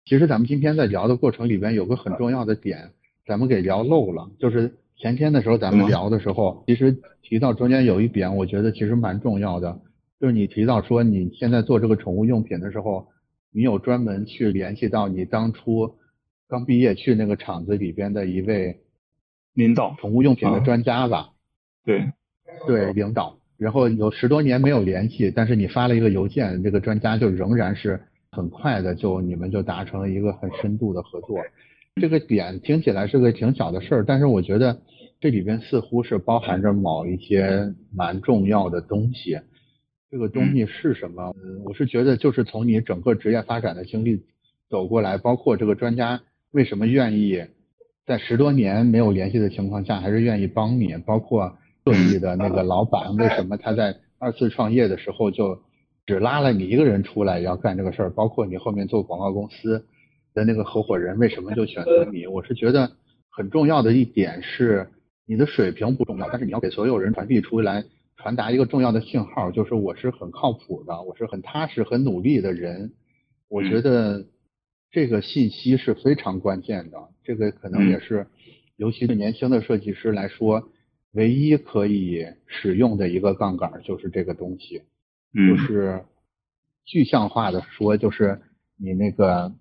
[0.05, 2.91] 其实咱们今天在聊的过程里边有个很重要的点，
[3.25, 4.77] 咱们给聊漏了，就是。
[5.01, 9.79] 前天的时候，咱们聊的时候，其实提到中间有一点，我觉得其实蛮重要的，
[10.19, 13.07] 就是你提到说你现在做这个宠物用品的时候，
[13.51, 15.95] 你有专门去联系到你当初
[16.47, 18.81] 刚毕业去那个厂子里边的一位
[19.55, 21.29] 领导，宠物用品的专家吧？
[21.83, 22.11] 对，
[22.67, 23.37] 对，领导。
[23.57, 27.99] 然后有十多年没有联系，但是你发了一个邮件，这个专家就仍然是
[28.31, 31.39] 很快的，就你们就达成了一个很深度的合作。
[31.95, 34.79] 这个点听起来是个挺小的事儿，但是我觉得
[35.19, 39.39] 这里边似乎是包含着某一些蛮重要的东西。
[40.09, 41.33] 这个东西是什么？
[41.65, 44.23] 我是觉得就是从你整个职业发展的经历
[44.69, 46.21] 走过来，包括这个专家
[46.51, 47.45] 为什么愿意
[48.05, 55.61] 在十多年没有联系的情况下还是愿意帮你，包括设计的那个老板为什么他在二次创业的时候就
[56.05, 59.85] 只拉了你一个人出来要干这个事儿，包括你后面做广告公司。
[60.33, 62.25] 的那个合伙人为什么就选择你？
[62.25, 62.91] 我是觉得
[63.29, 64.87] 很重要的一点是，
[65.25, 67.83] 你的水平不重要，但是你要给所有人传递出来，
[68.17, 72.93] 传达一个重要的信号，就是我是很靠谱的，我是很踏实、很努力的人。
[73.49, 74.25] 我觉得
[74.89, 78.27] 这个信息是非常关键的，这个可能也是，
[78.77, 80.69] 尤其是年轻的设计师来说，
[81.11, 84.83] 唯一可以使用的一个杠杆就是这个东西，
[85.33, 86.03] 就是
[86.85, 88.39] 具象化的说，就是
[88.77, 89.53] 你那个。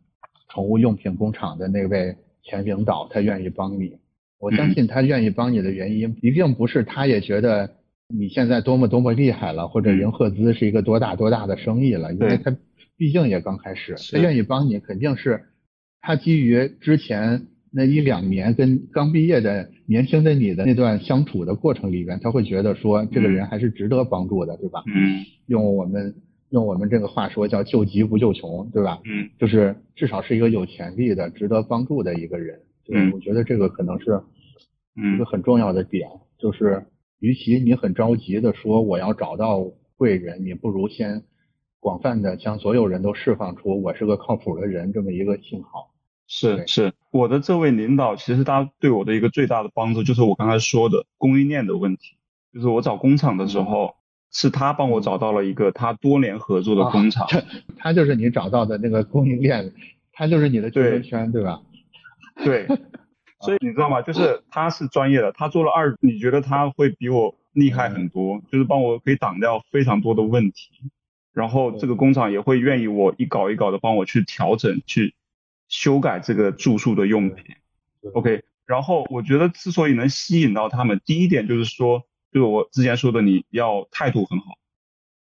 [0.51, 3.97] 宠物用品工厂的那位前领导，他愿意帮你。
[4.39, 7.71] 我相信他愿意帮你的原因，一定不是他也觉得
[8.09, 12.57] 你现在多么多么厉害了，或者银赫兹是一个多大多大的生意了，因为他
[12.97, 13.95] 毕竟也刚开始。
[14.13, 15.43] 他愿意帮你，肯定是
[16.01, 24.83] 他基于之前那一两年跟刚毕业的年轻的你的那段相处的过程里边，他会觉得说这个人还是值得帮助的，对吧？
[24.87, 25.25] 嗯。
[25.47, 26.15] 用我们。
[26.51, 29.01] 用我们这个话说叫救急不救穷，对吧？
[29.05, 32.61] 嗯，就是至少是一个有潜力的、值得帮助的一个人。
[32.93, 34.21] 嗯，我觉得这个可能是
[35.15, 36.11] 一个很重要的点。
[36.39, 36.85] 就是，
[37.21, 39.65] 与其你很着急的说我要找到
[39.97, 41.23] 贵人，你不如先
[41.79, 45.95] 广泛的将所有人都释放出我是个靠谱的人这么一个信号。
[46.27, 52.17] 是是，我的这位领导其实他对我的一个最大的帮助就是我刚才说的供应链的问题，
[52.53, 53.95] 就是我找工厂的时候。
[54.33, 57.27] 是他帮我找到了一个他多年合作的工厂，
[57.77, 59.73] 他就是你找到的那个供应链，
[60.13, 61.61] 他就是你的圈圈，对吧？
[62.45, 62.67] 对，
[63.41, 64.01] 所以你知道吗？
[64.03, 70.71] 就是他是专业的，他做了二，你觉得他会比我厉害很多，就是帮我可以挡掉非常多的问题，
[71.33, 75.15] 然后这个工厂也会愿意我一搞一搞的帮我去调整、去
[75.69, 77.57] 修改这个住宿的用品。
[78.15, 82.07] OK，然后我觉得之所以能吸引到他们，第一点就是说。
[82.33, 84.59] 就是我之前说的，你要态度很好，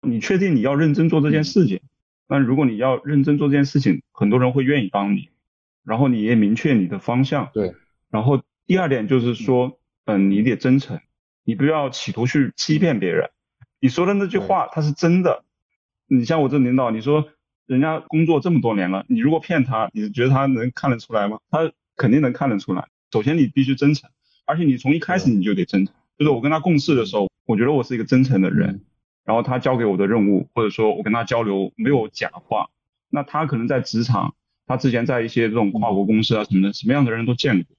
[0.03, 1.81] 你确定你要认真做这件事情。
[2.29, 5.31] 那如果你要认真做这件事情，很多人会愿意帮你，
[5.83, 7.51] 然后你也明确你的方向。
[7.53, 7.75] 对。
[8.11, 11.01] 然后第二点就是说，嗯，你得真诚，
[11.45, 13.31] 你不要企图去欺骗别人。
[13.81, 15.45] 你说的那句话，它是真的。
[16.07, 17.29] 你像我这领导，你说
[17.67, 21.41] 人家工作这么多年了，你如果骗他，你觉得他能看得出来吗？
[21.51, 22.89] 他肯定能看得出来。
[23.13, 24.11] 首先你必须真诚，
[24.45, 25.95] 而且你从一开始你就得真诚。
[26.21, 28.85] 就是我跟他共事的时候，我觉得我是一个真诚的人，
[29.25, 32.69] 然后他交给我的任务，或者说我跟他交流没有假话，
[33.09, 34.35] 那他可能在职场，
[34.67, 37.75] 他之前在一些这种跨国公司啊什么的，什么样的人都见过，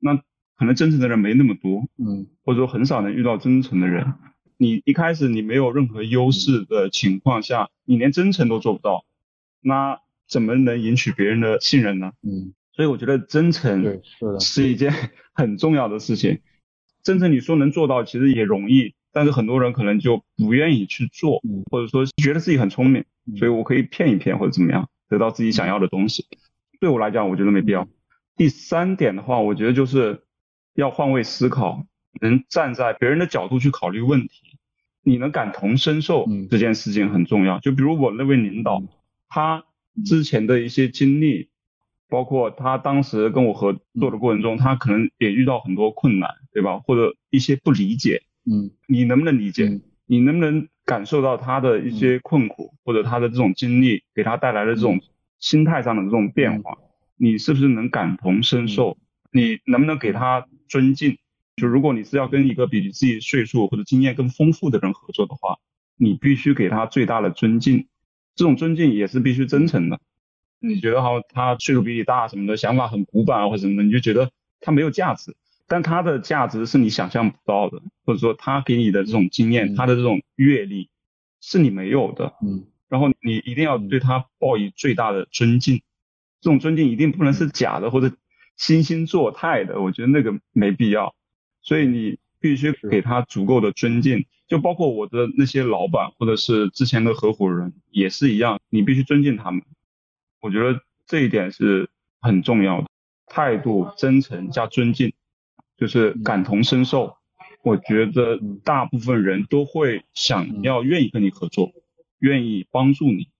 [0.00, 0.16] 那
[0.56, 4.12] 可能真诚的人没那么多，嗯，或者说很少能遇到真诚的人，
[4.56, 9.04] 你一开始你没有任何优势的情况下，你连真诚都做不到，
[9.60, 12.10] 那怎么能赢取别人的信任呢？
[12.22, 14.92] 嗯，所以我觉得真诚对，是的，是一件
[15.32, 16.40] 很重要的事情。
[17.04, 26.26] 真正你说能做到，其实也容易，但是很多人可能就不愿意去做，嗯或者说觉得自己很聪明，嗯所以我可以骗一骗或者怎么样，得到自己想要的东西。
[26.80, 27.86] 对我来讲，我觉得没必要。
[28.36, 30.22] 第三点的话，我觉得就是
[30.74, 31.86] 要换位思考，
[32.20, 34.58] 能站在别人的角度去考虑问题，
[35.04, 37.60] 你能感同身受嗯这件事情很重要。
[37.60, 38.88] 就比如我那位领导，嗯
[39.28, 39.64] 他
[40.04, 41.48] 之前的一些经历，
[42.08, 46.78] 包括他当时跟我合作的过程中，他可能也遇到很多困难，对吧？
[46.78, 49.66] 或者一些不理解，嗯你能不能理解？
[49.66, 55.00] 嗯你能不能感受到他的一些困苦，或者他的这种经历给他带来的这种
[55.40, 56.76] 心态上的这种变化？
[57.16, 58.98] 你是不是能感同身受？
[59.32, 61.16] 你能不能给他尊敬？
[61.56, 65.56] 就如果你是要跟一个比你自己岁数或者经验更丰富的人合作的话，
[65.96, 67.86] 你必须给他最大的尊敬，
[68.36, 69.98] 这种尊敬也是必须真诚的。
[70.66, 75.36] 你觉得好像，他岁数比你大什么的，想法很古板啊或者什么的，你就觉得他没有价值。
[75.66, 80.90] 但他的价值是你想象不到的，或者说他给你的这种经验，嗯他的这种阅历
[81.40, 82.34] 是你没有的。
[82.42, 85.82] 嗯然后你一定要对他报以最大的尊敬，
[86.40, 88.08] 这种尊敬一定不能是假的或者
[88.56, 91.12] 惺惺作态的，我觉得那个没必要。
[91.62, 99.62] 所以你必须给他足够的尊敬，就包括我的那些老板或者是之前的合伙人也是一样，你必须尊敬他们。
[100.44, 101.88] 我觉得这一点是
[102.20, 102.86] 很重要的，
[103.24, 105.14] 态度真诚加尊敬，
[105.78, 107.16] 就是感同身受。
[107.62, 111.72] 我觉得大部分人都会想要愿意跟你合作，
[112.18, 113.30] 愿意帮助你，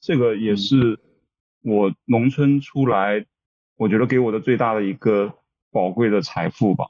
[0.00, 0.98] 这个也是
[1.62, 3.26] 我农村出来，
[3.76, 5.34] 我觉得给我的最大的一个
[5.70, 6.86] 宝贵的财富吧，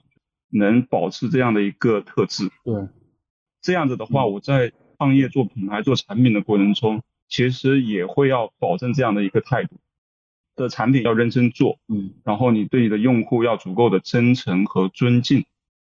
[0.48, 2.48] 能保持这样的一个特质。
[2.62, 2.86] 对，
[3.60, 9.76] 这样子的话，我在创业做品牌、做产品的过程中，其实也会要保证这样的一个态度，
[10.54, 15.44] 的产品要认真做，嗯然后你对你的用户要足够的真诚和尊敬，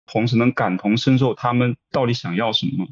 [0.05, 2.87] 同时能感同身受他们到底想要什么。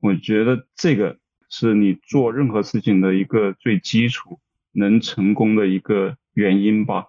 [0.00, 1.18] 我觉得这个
[1.48, 4.38] 是你做任何事情的一个最基础，
[4.72, 7.08] 能成功的一个原因吧。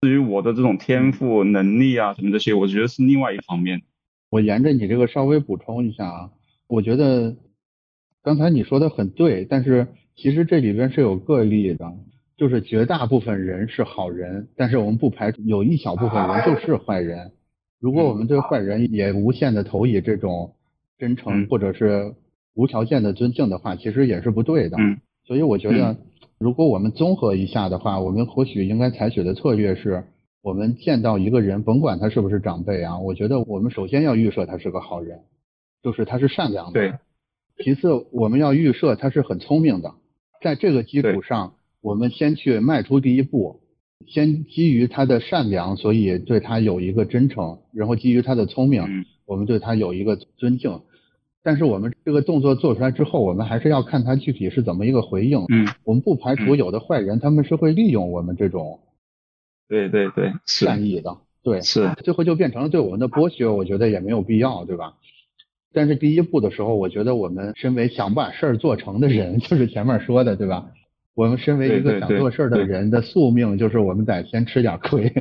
[0.00, 3.82] 至于我的这种天赋、能力啊什么这些，我觉得是另外一方面。
[4.30, 6.30] 我沿着你这个稍微补充一下啊，
[6.66, 7.36] 我觉得
[8.22, 11.92] 刚才你说的很对，但是其实这里边是有个例的，
[12.36, 17.32] 就是绝大部分人是好人，但是我们不排除有一小部分人就是坏人。
[17.80, 20.52] 如果我们对坏人也无限的投以这种
[20.98, 22.12] 真诚嗯或者是
[22.54, 24.76] 无条件的尊敬的话，其实也是不对的。
[24.80, 25.96] 嗯所以我觉得，
[26.38, 30.02] 如果我们综合一下的话，我们或许应该采取的策略是，
[30.42, 35.20] 我们见到一个人，甭管他是不是长辈啊，我觉得我们首先要预设他是个好人，
[35.82, 36.98] 就是他是善良的。
[37.58, 37.64] 对。
[37.64, 39.92] 其次，我们要预设他是很聪明的，
[40.42, 43.60] 在这个基础上，我们先去迈出第一步，
[44.06, 50.80] 先基于他的善良，所以对他有一个真诚，然后基于他的聪明，嗯我们对他有一个尊敬。
[51.42, 55.44] 但是我们这个动作做出来之后，我们还是要看他具体是怎么一个回应。
[55.48, 58.80] 嗯，我们不排除嗯有的坏人他们是会利用我们这种
[59.68, 64.96] 对对对，善意的，对，是，最后就变成了对我们的剥削，我觉得也没有必要，对吧？
[65.78, 70.72] 但是第一步的时候，我觉得我们身为想把事儿做成的人， 就是前面说的，对吧？
[71.14, 75.12] 我们身为一个想做事儿的人的宿命，就是我们得先吃点亏。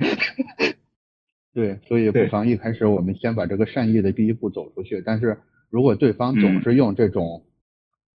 [1.53, 5.03] 对，所以不妨一开始我们先把这个善意的第一步走出去。
[5.05, 5.37] 但是
[5.69, 7.43] 如果对方总嗯是用这种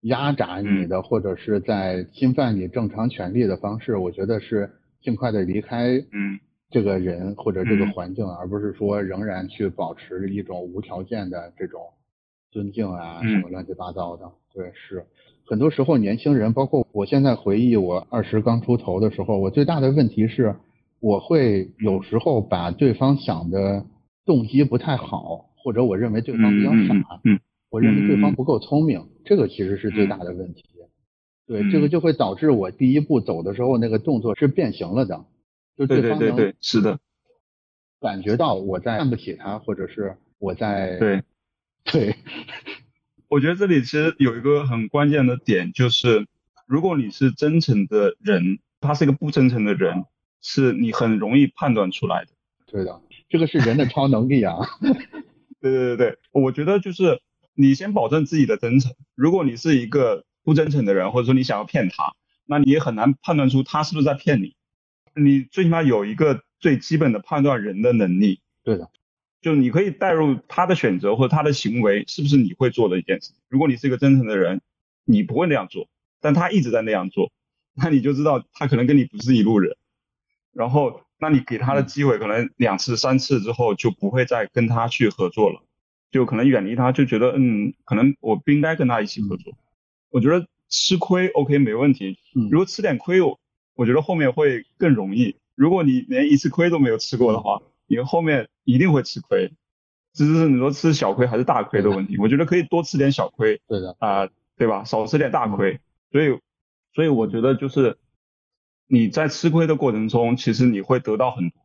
[0.02, 4.70] 压榨你的，或者是在侵犯你正常权利的方式，我觉得是
[5.02, 11.82] 尽快的离开嗯这个人或者这个嗯环境，而不是说仍然去保持一种无条件的这种
[12.58, 14.28] 尊敬啊，嗯什么乱七八糟的。
[14.52, 15.06] 对，是
[15.46, 20.56] 很多时候年轻人，包括我现在回忆我二十刚出头的时候，我最大的问题是，
[21.00, 23.86] 我会有时候把对方想的
[24.26, 27.40] 动机不太好，或者我认为对方比较傻，嗯
[27.70, 30.64] 我认为对方不够聪明，这个其实是最大的问题。
[31.46, 35.24] 对，这个嗯就会导致我第一步走的时候，那个动作是变形了的，
[35.78, 36.98] 就对方能对对对，是的，
[38.02, 41.22] 感觉到我在看不起他，或者是我在对。
[41.92, 42.16] 对
[43.30, 46.28] 我觉得这里其实有一个很关键的点，就是
[46.66, 50.06] 如果你是真诚的人，他是一个不真诚的人，
[50.42, 52.32] 是你很容易判断出来的。
[52.66, 54.56] 对的，这个是人的超能力啊。
[55.60, 57.22] 对对对对，我觉得就是
[57.54, 58.94] 你先保证自己的真诚。
[59.16, 62.14] 如果你是一个不真诚的人，或者说你想要骗他，
[62.46, 64.56] 那你也很难判断出他是不是在骗你。
[65.16, 68.40] 你最起码有一个最基本的判断人的能力。
[68.64, 68.90] 对的，
[69.48, 73.32] 就你可以带入他的选择或者他的行为是不是你会做的一件事。
[73.48, 74.60] 如果你是一个真诚的人，
[75.06, 75.88] 你不会那样做，
[76.20, 77.32] 但他一直在那样做，
[77.74, 79.78] 那你就知道他可能跟你不是一路人。
[80.52, 85.64] 然后，那你给他的机会可能两次、三次之后就不会再跟他去合作了，
[86.12, 89.54] 就可能远离他，就觉得嗯，可能我不应该跟他一起合作。
[90.10, 92.20] 我觉得吃亏 OK 没问题，
[92.52, 93.40] 如果吃点亏，我
[93.76, 95.38] 我觉得后面会更容易。
[95.56, 99.52] 如果你连一次亏都没有吃过的话，你后面一定会吃亏，
[100.14, 102.18] 只是你说吃小亏还是大亏的问题。
[102.20, 104.84] 我觉得可以多吃点小亏，对的啊，对吧？
[104.84, 105.80] 少吃点大亏。
[106.12, 106.40] 所以，
[106.94, 107.98] 所以我觉得就是。
[108.90, 111.60] 你在吃亏的过程中，其实你会得到很多。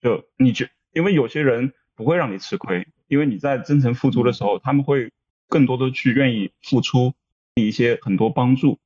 [0.00, 5.12] 就你觉，因为有些人不会让你吃亏，因为你在真诚付出的时候，他们会
[5.46, 7.14] 更多的去愿意付出
[7.54, 8.80] 一些很多帮助。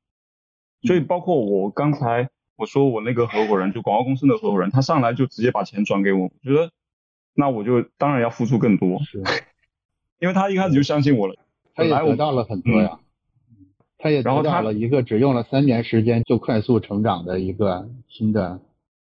[0.82, 6.70] 所以包括我刚才我说我那个合伙人，就广告公司的合伙人，他上来就直接把钱转给我，我觉得
[7.34, 9.22] 那我就当然要付出更多，是，
[10.18, 11.34] 因为他一开始就相信我了，
[11.74, 12.98] 他也得到了很多呀。
[13.98, 18.60] 他也得到了一个只用了三年时间就快速成长的一个新的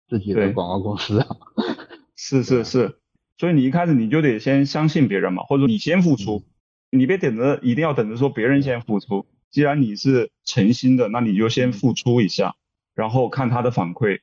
[0.08, 1.24] 自己的广告公司。
[2.14, 2.98] 是是是，
[3.38, 6.44] 所以你一开始你就得先相信别人嘛，或者说你先付出，
[6.90, 9.26] 你别等着一定要等着说别人先付出。
[9.50, 12.54] 既然你是诚心的，那你就先付出一下，
[12.94, 14.20] 然后看他的反馈，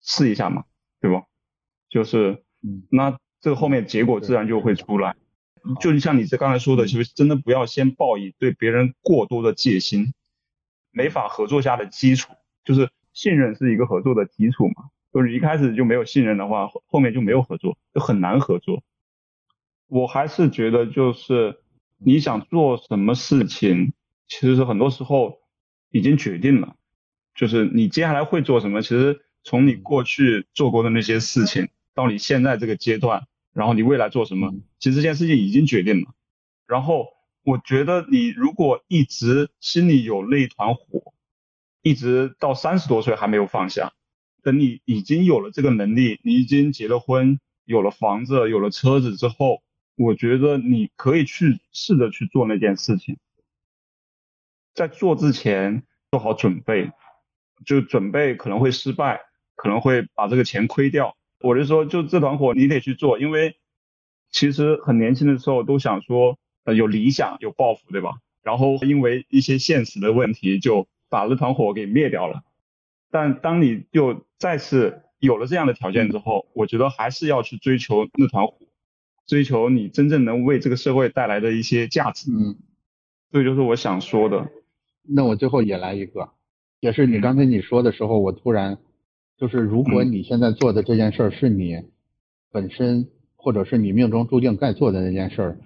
[0.00, 0.64] 试一下嘛，
[1.00, 1.24] 对吧？
[1.88, 2.44] 就是，
[2.90, 5.16] 那这个后面结果自然就会出来。
[5.80, 10.12] 就像你这刚才说的，其实真的不要先抱以对别人过多的戒心，
[10.90, 12.32] 没法合作下的基础
[12.64, 14.90] 就是信任是一个合作的基础嘛。
[15.12, 18.82] 就是一开始就没有信任的话，后面就没有合作，就很难合作。
[19.88, 21.58] 我还是觉得就是
[21.96, 23.92] 你想做什么事情，
[24.28, 25.38] 其实是很多时候
[25.90, 26.76] 已经决定了，
[27.36, 33.26] 就是你接下来会做什么，其实从你过去做过的那些事情到你现在这个阶段。
[33.52, 34.52] 然后你未来做什么？
[34.78, 36.14] 其实这件事情已经决定了。
[36.66, 37.08] 然后
[37.42, 41.14] 我觉得你如果一直心里有那一团火，
[41.80, 43.94] 一直到三十多岁还没有放下，
[44.42, 49.62] 等你已经有了这个能力，你已经结了婚，有了房子，有了车子之后，
[49.96, 53.16] 我觉得你可以去试着去做那件事情。
[54.74, 56.90] 在做之前做好准备，
[57.64, 59.20] 就准备可能会失败，
[59.54, 61.16] 可能会把这个钱亏掉。
[61.40, 63.56] 我就说，就这团火你得去做，因为
[64.30, 68.12] 其实很年轻的时候都想说，呃，有理想有抱负，对吧？
[68.42, 72.42] 然后因为一些现实的问题，就把那团火给灭掉了。
[73.10, 78.58] 但当你又再次有了这样的条件之后，我觉得还是要去追求那团火，
[79.26, 82.30] 追求你真正能为这个社会带来的一些价值。
[82.30, 82.56] 嗯，
[83.30, 84.48] 这就是我想说的。
[85.02, 86.30] 那我最后也来一个，
[86.80, 88.78] 也是你刚才你说的时候，我突然。
[89.38, 91.82] 就是如果你现在做的这件事儿是你
[92.50, 93.06] 本身，
[93.36, 95.58] 或者是你命中注定该做的那件事儿，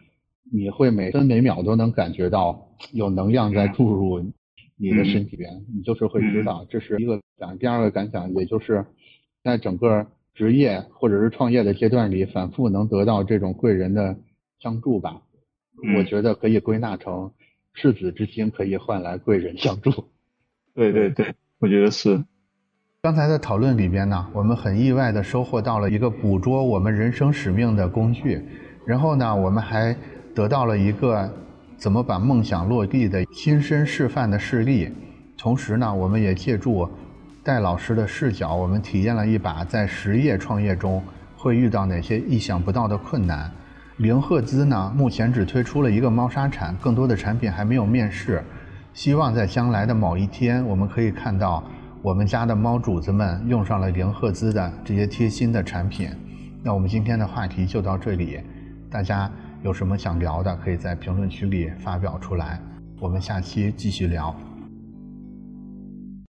[0.51, 4.33] 你会每分每秒都能感觉到有能量在注入
[4.77, 7.57] 你的身体里边，你就是会知道这是一个感。
[7.59, 8.85] 第二个感想，也就是
[9.45, 10.05] 在整个
[10.35, 14.17] 职业或者是创业的阶段里，反复能得到这种贵人的
[14.59, 15.23] 相助吧。
[15.97, 17.31] 我觉得可以归纳成
[17.75, 20.07] 赤子之心可以换来贵人相助。
[20.75, 22.23] 对对对，我觉得是。
[23.03, 28.43] 刚才的讨论里边呢，我们很意外的收获到了一个捕捉我们人生使命的工具，
[28.85, 29.97] 然后呢，我们还
[30.35, 31.33] 得到了一个
[31.77, 34.93] 怎么把梦想落地的亲身示范的事例。
[35.39, 36.87] 同时呢，我们也借助
[37.43, 41.03] 戴老师的视角，我们体验了一把在实业创业中
[41.37, 43.51] 会遇到哪些意想不到的困难。
[43.97, 48.43] 零赫兹呢，目前只推出了一个猫砂铲，更多的产品还没有面世。
[48.93, 51.63] 希望在将来的某一天，我们可以看到。
[52.03, 56.09] 我们家的猫主子们用上了零赫兹的这些贴心的产品，
[56.63, 58.41] 那我们今天的话题就到这里，
[58.91, 59.31] 大家
[59.63, 62.59] 有什么想聊的，可以在评论区里发表出来，
[62.99, 64.35] 我们下期继续聊。